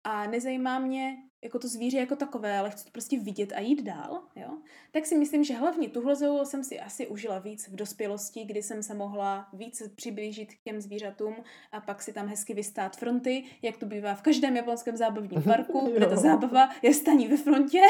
[0.08, 3.84] a nezajímá mě jako to zvíře jako takové, ale chci to prostě vidět a jít
[3.84, 4.48] dál, jo,
[4.92, 8.64] tak si myslím, že hlavně tuhle zoo jsem si asi užila víc v dospělosti, kdy
[8.64, 11.36] jsem se mohla víc přiblížit k těm zvířatům
[11.72, 15.92] a pak si tam hezky vystát fronty, jak to bývá v každém japonském zábavním parku,
[15.96, 17.82] kde ta zábava je staní ve frontě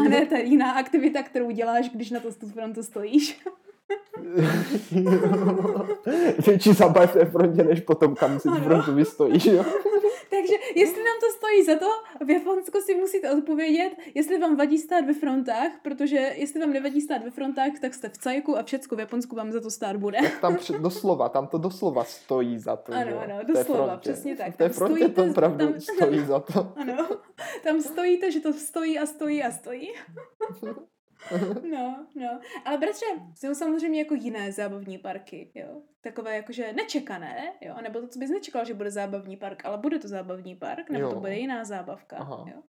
[0.00, 3.40] a ne ta jiná aktivita, kterou děláš, když na to tu frontu stojíš.
[6.46, 9.64] Větší zábava v té frontě, než potom, kam si tu frontu vystojíš, jo?
[10.48, 14.78] Takže jestli nám to stojí za to, v Japonsku si musíte odpovědět, jestli vám vadí
[14.78, 18.62] stát ve frontách, protože jestli vám nevadí stát ve frontách, tak jste v cajku a
[18.62, 20.18] všecko v Japonsku vám za to stát bude.
[20.22, 22.92] Tak tam před, doslova, tam to doslova stojí za to.
[22.92, 24.54] Ano, ano, doslova, přesně tak.
[24.54, 26.72] V té frontě stojíte, to opravdu tam, stojí za to.
[26.76, 27.08] Ano,
[27.62, 29.92] tam stojíte, že to stojí a stojí a stojí.
[31.70, 32.40] No, no.
[32.64, 35.82] Ale bratře, jsou samozřejmě jako jiné zábavní parky, jo.
[36.00, 37.74] Takové jakože nečekané, jo.
[37.82, 41.04] Nebo to, co bys nečekal, že bude zábavní park, ale bude to zábavní park, nebo
[41.04, 41.12] jo.
[41.12, 42.44] to bude jiná zábavka, Aha.
[42.54, 42.62] jo.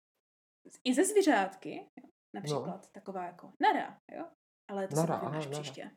[0.84, 2.10] I ze zvířátky, jo.
[2.34, 2.66] například.
[2.66, 2.90] No.
[2.92, 4.26] Taková jako nara, jo?
[4.70, 5.92] Ale to nara, se aha, příště.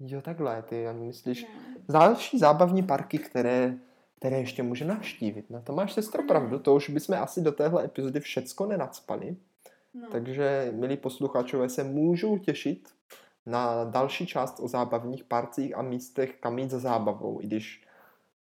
[0.00, 1.44] Jo, takhle, ty myslíš.
[1.44, 1.50] No.
[1.88, 3.78] Další zábavní parky, které,
[4.18, 5.50] které ještě může navštívit.
[5.50, 6.28] Na to máš sestro no.
[6.28, 9.36] pravdu, to už bychom asi do téhle epizody všecko nenacpali.
[10.00, 10.08] No.
[10.10, 12.88] Takže, milí posluchačové, se můžou těšit
[13.46, 17.86] na další část o zábavních parcích a místech, kam jít za zábavou, i když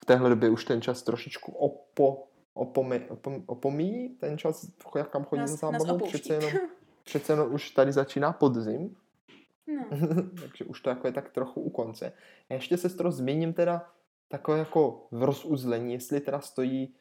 [0.02, 4.70] v téhle době už ten čas trošičku opo, opomi, opom, opomíjí, ten čas,
[5.10, 6.50] kam chodí za zábavou, přece jenom,
[7.04, 8.96] přece jenom už tady začíná podzim,
[9.66, 9.84] no.
[10.40, 12.12] takže už to jako je tak trochu u konce.
[12.48, 13.90] Já ještě se to zmíním teda
[14.28, 16.94] takové jako v rozuzlení, jestli teda stojí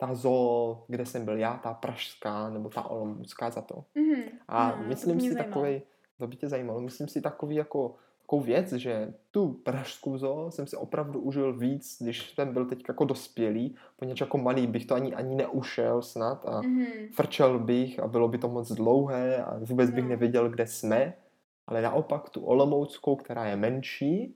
[0.00, 3.84] ta zoo, kde jsem byl já, ta pražská, nebo ta olomoucká za to.
[3.96, 4.22] Mm-hmm.
[4.48, 5.82] A no, myslím si takový,
[6.18, 10.66] to by tě zajímalo, myslím si takový jako takovou věc, že tu pražskou zoo jsem
[10.66, 14.94] si opravdu užil víc, když jsem byl teď jako dospělý, poněč jako malý bych to
[14.94, 17.12] ani, ani neušel snad a mm-hmm.
[17.12, 20.10] frčel bych a bylo by to moc dlouhé a vůbec bych no.
[20.10, 21.14] nevěděl, kde jsme,
[21.66, 24.34] ale naopak tu olomouckou, která je menší,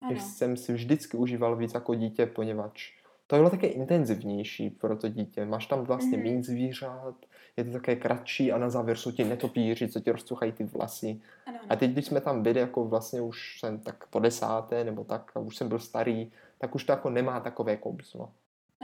[0.00, 0.16] ano.
[0.20, 3.01] jsem si vždycky užíval víc jako dítě, poněvadž
[3.32, 5.44] to bylo také intenzivnější pro to dítě.
[5.44, 6.22] Máš tam vlastně mm-hmm.
[6.22, 7.14] méně zvířat,
[7.56, 11.20] je to také kratší a na závěr jsou ti netopíři, co ti rozcuchají ty vlasy.
[11.46, 11.66] Ano, ano.
[11.68, 15.32] A teď, když jsme tam byli, jako vlastně už jsem tak po desáté nebo tak,
[15.34, 18.28] a už jsem byl starý, tak už to jako nemá takové kouzlo.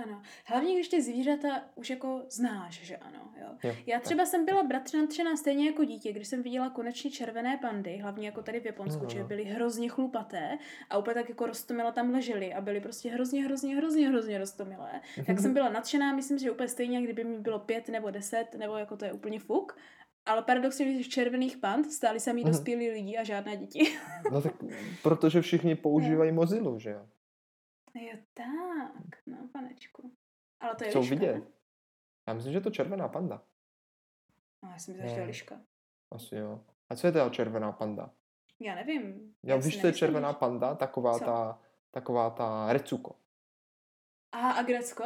[0.05, 0.23] Ano.
[0.45, 3.31] Hlavně, když ty zvířata už jako znáš, že ano.
[3.41, 3.49] Jo.
[3.65, 4.31] Jo, Já třeba tak.
[4.31, 8.43] jsem byla bratře natřená stejně jako dítě, když jsem viděla konečně červené pandy, hlavně jako
[8.43, 10.59] tady v Japonsku, no, že byly hrozně chlupaté
[10.91, 15.01] a úplně tak jako roztomile tam ležely a byly prostě hrozně, hrozně, hrozně, hrozně roztomilé.
[15.27, 18.77] tak jsem byla natřená, myslím, že úplně stejně, kdyby mi bylo pět nebo deset, nebo
[18.77, 19.77] jako to je úplně fuk.
[20.27, 22.51] Ale paradoxně, když červených pand stáli sami mhm.
[22.51, 23.99] dospělí lidi a žádné děti.
[24.33, 24.53] no tak
[25.03, 27.07] protože všichni používají Mozilu, že jo?
[28.01, 30.13] Jo, tak, no, panečku.
[30.61, 31.35] Ale to je Co liška, vidět?
[31.35, 31.51] Ne?
[32.29, 33.43] Já myslím, že je to červená panda.
[34.63, 35.61] No, já jsem myslel, že to je liška.
[36.11, 36.65] Asi jo.
[36.89, 38.11] A co je to červená panda?
[38.61, 39.35] Já nevím.
[39.43, 40.75] Já víš, co je červená panda?
[40.75, 41.25] Taková co?
[41.25, 41.59] ta,
[41.91, 43.17] taková ta recuko.
[44.33, 45.05] A, a Grecko?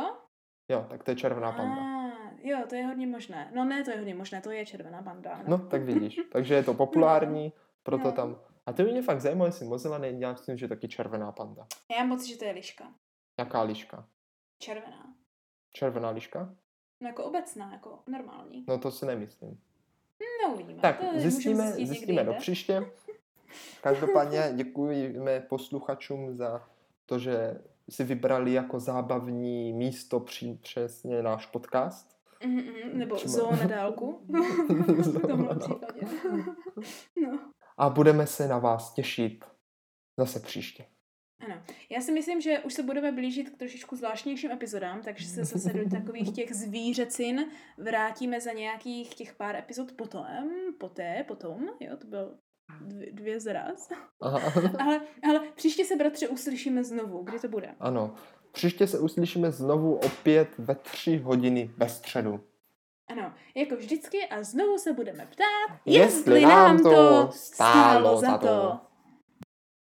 [0.68, 1.82] Jo, tak to je červená panda.
[1.82, 2.12] A,
[2.42, 3.50] jo, to je hodně možné.
[3.54, 5.38] No ne, to je hodně možné, to je červená panda.
[5.38, 6.20] No, no tak vidíš.
[6.32, 8.12] Takže je to populární, proto no.
[8.12, 11.66] tam a to mě fakt zajímalo, jestli Mozilla není, já myslím, že taky červená panda.
[11.90, 12.94] Já mám pocit, že to je liška.
[13.38, 14.08] Jaká liška?
[14.58, 15.14] Červená.
[15.72, 16.54] Červená liška?
[17.00, 18.64] No jako obecná, jako normální.
[18.68, 19.60] No to si nemyslím.
[20.42, 20.80] No uvidíme.
[20.80, 22.92] Tak to zjistíme, zjistíme do příště.
[23.82, 26.68] Každopádně děkujeme posluchačům za
[27.06, 32.18] to, že si vybrali jako zábavní místo při, přesně náš podcast.
[32.40, 33.32] Mm-mm, nebo Třeba...
[33.32, 34.20] zoo na dálku.
[34.68, 36.00] v tomhle případě.
[37.22, 39.44] no a budeme se na vás těšit
[40.18, 40.84] zase příště.
[41.40, 41.62] Ano.
[41.90, 45.72] Já si myslím, že už se budeme blížit k trošičku zvláštnějším epizodám, takže se zase
[45.72, 47.46] do takových těch zvířecin
[47.78, 50.48] vrátíme za nějakých těch pár epizod potom,
[50.78, 52.38] poté, potom, jo, to byl
[52.80, 53.88] dvě, dvě zraz.
[54.20, 54.40] Aha.
[54.78, 57.22] ale, ale příště se, bratře, uslyšíme znovu.
[57.22, 57.74] Kdy to bude?
[57.80, 58.14] Ano.
[58.52, 62.40] Příště se uslyšíme znovu opět ve tři hodiny ve středu.
[63.08, 68.80] Ano, jako vždycky a znovu se budeme ptát, jestli, jestli nám to stálo za to.